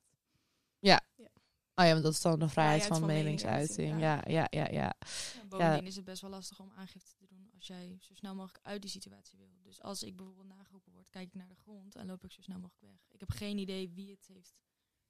oh 1.75 1.85
ja, 1.87 1.91
want 1.91 2.03
dat 2.03 2.13
is 2.13 2.21
dan 2.21 2.39
de 2.39 2.49
vrijheid, 2.49 2.81
Vrijheid 2.83 2.87
van, 2.87 2.97
van 2.97 3.07
meningsuiting. 3.23 3.87
Ja, 3.89 3.93
meningsuiting, 3.95 4.33
ja, 4.33 4.47
ja, 4.49 4.67
ja. 4.71 4.93
Ja, 5.35 5.45
bovendien 5.49 5.87
is 5.87 5.95
het 5.95 6.05
best 6.05 6.21
wel 6.21 6.29
lastig 6.29 6.59
om 6.59 6.71
aangifte 6.77 7.15
te 7.17 7.25
doen 7.29 7.30
als 7.67 7.79
jij 7.79 7.97
zo 8.01 8.13
snel 8.15 8.35
mogelijk 8.35 8.65
uit 8.65 8.81
die 8.81 8.91
situatie 8.91 9.37
wil. 9.37 9.59
Dus 9.61 9.81
als 9.81 10.03
ik 10.03 10.15
bijvoorbeeld 10.15 10.47
nageroepen 10.47 10.91
word, 10.91 11.09
kijk 11.09 11.27
ik 11.27 11.33
naar 11.33 11.47
de 11.47 11.55
grond 11.55 11.95
en 11.95 12.05
loop 12.05 12.23
ik 12.23 12.31
zo 12.31 12.41
snel 12.41 12.59
mogelijk 12.59 12.81
weg. 12.81 13.05
Ik 13.11 13.19
heb 13.19 13.29
geen 13.31 13.57
idee 13.57 13.89
wie 13.89 14.11
het 14.11 14.27
heeft 14.27 14.55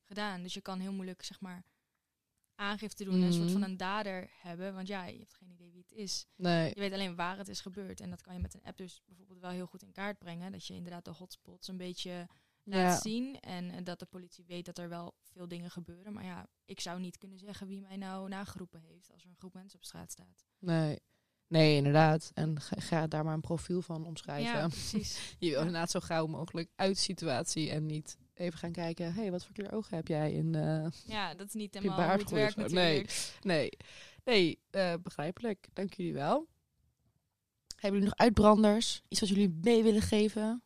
gedaan. 0.04 0.42
Dus 0.42 0.54
je 0.54 0.62
kan 0.62 0.80
heel 0.80 0.94
moeilijk, 0.94 1.24
zeg 1.24 1.40
maar, 1.40 1.64
aangifte 2.56 3.04
doen 3.04 3.14
en 3.14 3.22
een 3.22 3.34
soort 3.34 3.44
Mhm. 3.50 3.60
van 3.60 3.64
een 3.64 3.78
dader 3.78 4.30
hebben. 4.42 4.74
Want 4.74 4.88
ja, 4.88 5.06
je 5.06 5.18
hebt 5.20 5.34
geen 5.34 5.50
idee 5.52 5.72
wie 5.72 5.82
het 5.82 5.92
is. 5.92 6.26
Nee, 6.36 6.68
Je 6.70 6.80
weet 6.80 6.94
alleen 6.94 7.16
waar 7.16 7.38
het 7.38 7.48
is 7.48 7.62
gebeurd. 7.62 8.00
En 8.00 8.10
dat 8.10 8.22
kan 8.22 8.34
je 8.34 8.40
met 8.40 8.54
een 8.54 8.64
app 8.64 8.78
dus 8.78 9.02
bijvoorbeeld 9.06 9.40
wel 9.40 9.50
heel 9.50 9.66
goed 9.68 9.82
in 9.84 9.92
kaart 9.92 10.18
brengen. 10.20 10.52
Dat 10.52 10.66
je 10.66 10.74
inderdaad 10.74 11.06
de 11.06 11.12
hotspots 11.12 11.68
een 11.68 11.78
beetje 11.78 12.28
laat 12.64 12.94
ja. 12.94 13.00
zien. 13.00 13.40
En 13.40 13.72
eh, 13.72 13.84
dat 13.84 14.00
de 14.00 14.06
politie 14.06 14.46
weet 14.46 14.66
dat 14.66 14.78
er 14.78 14.90
wel 14.90 15.16
veel 15.22 15.48
dingen 15.48 15.72
gebeuren. 15.72 16.14
Maar 16.14 16.24
ja, 16.26 16.48
ik 16.66 16.80
zou 16.80 17.00
niet 17.00 17.18
kunnen 17.18 17.40
zeggen 17.40 17.68
wie 17.68 17.82
mij 17.82 17.98
nou 17.98 18.30
nageroepen 18.30 18.82
heeft 18.82 19.12
als 19.12 19.24
er 19.24 19.30
een 19.30 19.36
groep 19.36 19.54
mensen 19.54 19.80
op 19.80 19.86
straat 19.86 20.12
staat. 20.12 20.46
Nee. 20.60 21.00
Nee, 21.52 21.76
inderdaad. 21.76 22.32
En 22.34 22.62
ga, 22.62 22.80
ga 22.80 23.08
daar 23.08 23.24
maar 23.24 23.34
een 23.34 23.42
profiel 23.42 23.82
van 23.82 24.06
omschrijven. 24.06 24.52
Ja, 24.54 24.68
precies. 24.78 25.36
Je 25.40 25.50
wil 25.50 25.50
Ja. 25.50 25.58
inderdaad 25.66 25.92
zo 25.92 26.00
gauw 26.00 26.28
mogelijk 26.28 26.70
uit 26.76 26.98
situatie 26.98 27.70
en 27.72 27.86
niet 27.86 28.18
even 28.34 28.60
gaan 28.60 28.72
kijken, 28.72 29.06
hé, 29.14 29.22
hey, 29.22 29.32
wat 29.32 29.46
voor 29.46 29.54
kleur 29.54 29.74
ogen 29.74 29.96
heb 29.96 30.08
jij 30.08 30.32
in 30.34 30.56
eh, 30.56 30.88
Ja, 31.06 31.34
dat 31.34 31.48
is 31.48 31.54
niet 31.54 31.74
helemaal. 31.74 32.18
Nee. 32.68 33.06
Nee, 33.42 33.70
nee, 34.24 34.60
eh, 34.70 34.94
begrijpelijk. 35.04 35.68
Dank 35.74 35.94
jullie 35.94 36.14
wel. 36.14 36.48
Hebben 37.76 38.00
jullie 38.00 38.16
nog 38.16 38.18
uitbranders? 38.26 39.02
Iets 39.08 39.20
wat 39.20 39.30
jullie 39.30 39.58
mee 39.62 39.84
willen 39.84 40.02
geven? 40.02 40.64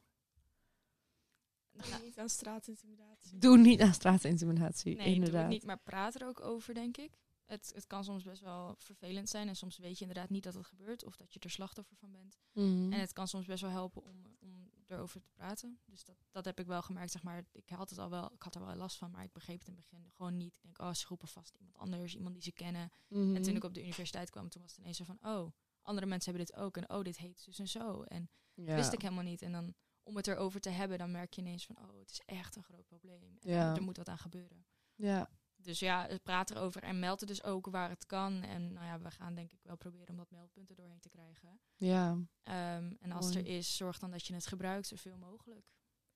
Doe 1.71 1.99
niet 2.03 2.17
aan 2.19 2.29
straatintimidatie. 2.29 3.37
Doe 3.37 3.57
niet 3.57 3.81
aan 3.81 3.93
straatintimidatie, 3.93 4.95
Nee, 4.95 5.05
doe 5.05 5.15
inderdaad. 5.15 5.41
het 5.41 5.51
niet, 5.51 5.65
maar 5.65 5.79
praat 5.83 6.15
er 6.21 6.27
ook 6.27 6.41
over, 6.41 6.73
denk 6.73 6.97
ik. 6.97 7.11
Het, 7.45 7.71
het 7.75 7.87
kan 7.87 8.03
soms 8.03 8.23
best 8.23 8.41
wel 8.41 8.75
vervelend 8.77 9.29
zijn 9.29 9.47
en 9.47 9.55
soms 9.55 9.77
weet 9.77 9.97
je 9.97 10.05
inderdaad 10.05 10.29
niet 10.29 10.43
dat 10.43 10.53
het 10.53 10.65
gebeurt 10.65 11.03
of 11.03 11.15
dat 11.15 11.33
je 11.33 11.39
er 11.39 11.49
slachtoffer 11.49 11.95
van 11.97 12.11
bent. 12.11 12.37
Mhm. 12.51 12.93
En 12.93 12.99
het 12.99 13.13
kan 13.13 13.27
soms 13.27 13.45
best 13.45 13.61
wel 13.61 13.71
helpen 13.71 14.03
om, 14.03 14.35
om 14.39 14.69
erover 14.87 15.21
te 15.21 15.29
praten. 15.29 15.79
Dus 15.85 16.03
dat, 16.03 16.15
dat 16.31 16.45
heb 16.45 16.59
ik 16.59 16.65
wel 16.65 16.81
gemerkt, 16.81 17.11
zeg 17.11 17.23
maar. 17.23 17.45
Ik 17.51 17.69
had, 17.69 17.89
het 17.89 17.99
al 17.99 18.09
wel, 18.09 18.31
ik 18.33 18.43
had 18.43 18.55
er 18.55 18.65
wel 18.65 18.75
last 18.75 18.97
van, 18.97 19.11
maar 19.11 19.23
ik 19.23 19.31
begreep 19.31 19.59
het 19.59 19.67
in 19.67 19.73
het 19.73 19.83
begin 19.89 20.11
gewoon 20.11 20.37
niet. 20.37 20.55
Ik 20.55 20.61
denk, 20.63 20.81
oh, 20.81 20.93
ze 20.93 21.05
roepen 21.07 21.27
vast 21.27 21.55
iemand 21.55 21.77
anders, 21.77 22.15
iemand 22.15 22.33
die 22.33 22.43
ze 22.43 22.51
kennen. 22.51 22.89
Mhm. 23.07 23.35
En 23.35 23.41
toen 23.41 23.55
ik 23.55 23.63
op 23.63 23.73
de 23.73 23.81
universiteit 23.83 24.29
kwam, 24.29 24.49
toen 24.49 24.61
was 24.61 24.71
het 24.71 24.79
ineens 24.79 24.97
zo 24.97 25.03
van, 25.03 25.17
oh, 25.21 25.51
andere 25.81 26.07
mensen 26.07 26.31
hebben 26.33 26.47
dit 26.51 26.63
ook. 26.63 26.77
En 26.77 26.89
oh, 26.89 27.03
dit 27.03 27.17
heet 27.17 27.45
dus 27.45 27.59
en 27.59 27.67
zo. 27.67 28.01
En 28.03 28.29
dat 28.53 28.75
wist 28.75 28.93
ik 28.93 29.01
helemaal 29.01 29.23
niet. 29.23 29.41
En 29.41 29.51
dan 29.51 29.73
om 30.03 30.15
het 30.15 30.27
erover 30.27 30.59
te 30.61 30.69
hebben, 30.69 30.97
dan 30.97 31.11
merk 31.11 31.33
je 31.33 31.41
ineens 31.41 31.65
van, 31.65 31.77
oh, 31.77 31.99
het 31.99 32.11
is 32.11 32.21
echt 32.25 32.55
een 32.55 32.63
groot 32.63 32.85
probleem. 32.85 33.23
En 33.23 33.37
Ja. 33.41 33.75
er 33.75 33.81
moet 33.81 33.97
wat 33.97 34.09
aan 34.09 34.17
gebeuren. 34.17 34.65
Ja, 34.95 35.29
Dus 35.65 35.79
ja, 35.79 36.07
praat 36.23 36.49
erover 36.51 36.83
en 36.83 36.99
meld 36.99 37.19
het 37.19 37.29
dus 37.29 37.43
ook 37.43 37.65
waar 37.67 37.89
het 37.89 38.05
kan. 38.05 38.41
En 38.43 38.73
nou 38.73 38.85
ja, 38.85 38.99
we 38.99 39.11
gaan 39.11 39.35
denk 39.35 39.51
ik 39.51 39.59
wel 39.63 39.75
proberen 39.77 40.09
om 40.09 40.15
wat 40.17 40.31
meldpunten 40.31 40.75
doorheen 40.75 40.99
te 40.99 41.09
krijgen. 41.09 41.59
ja, 41.75 42.17
Ehm, 42.43 42.93
en 42.99 43.11
als 43.11 43.25
Mooi. 43.33 43.37
er 43.37 43.45
is, 43.57 43.75
zorg 43.77 43.99
dan 43.99 44.11
dat 44.11 44.27
je 44.27 44.33
het 44.33 44.47
gebruikt 44.47 44.87
zoveel 44.87 45.17
mogelijk. 45.17 45.65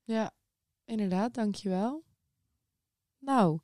ja. 0.04 0.30
Inderdaad, 0.84 1.34
dankjewel. 1.34 2.04
Nou, 3.18 3.58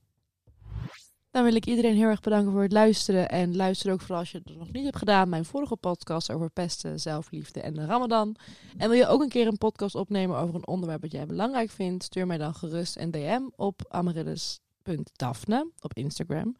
dan 1.31 1.45
wil 1.45 1.55
ik 1.55 1.67
iedereen 1.67 1.95
heel 1.97 2.09
erg 2.09 2.21
bedanken 2.21 2.53
voor 2.53 2.63
het 2.63 2.73
luisteren. 2.73 3.29
En 3.29 3.57
luister 3.57 3.93
ook 3.93 4.01
vooral 4.01 4.19
als 4.19 4.31
je 4.31 4.39
het 4.39 4.57
nog 4.57 4.73
niet 4.73 4.85
hebt 4.85 4.97
gedaan. 4.97 5.29
Mijn 5.29 5.45
vorige 5.45 5.77
podcast 5.77 6.33
over 6.33 6.51
pesten, 6.51 7.01
zelfliefde 7.01 7.61
en 7.61 7.75
de 7.75 7.85
ramadan. 7.85 8.37
En 8.77 8.89
wil 8.89 8.99
je 8.99 9.07
ook 9.07 9.23
een 9.23 9.29
keer 9.29 9.47
een 9.47 9.59
podcast 9.59 9.95
opnemen 9.95 10.39
over 10.39 10.55
een 10.55 10.67
onderwerp 10.67 11.01
dat 11.03 11.13
jij 11.13 11.27
belangrijk 11.27 11.71
vindt? 11.71 12.05
Stuur 12.05 12.27
mij 12.27 12.39
dan 12.39 12.55
gerust 12.55 12.97
een 12.97 13.11
DM 13.11 13.43
op 13.57 13.81
amaryllis.daphne 14.87 15.71
op 15.81 15.95
Instagram. 15.95 16.57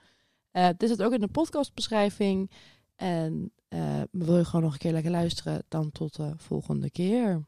Eh 0.51 0.69
dit 0.77 0.89
zit 0.89 1.03
ook 1.03 1.13
in 1.13 1.21
de 1.21 1.29
podcastbeschrijving. 1.29 2.51
En 2.97 3.53
eh 3.69 4.03
wil 4.11 4.37
je 4.37 4.45
gewoon 4.45 4.63
nog 4.63 4.73
een 4.73 4.79
keer 4.79 4.93
lekker 4.93 5.11
luisteren? 5.11 5.65
Dan 5.69 5.91
tot 5.91 6.17
de 6.17 6.33
volgende 6.37 6.91
keer. 6.91 7.45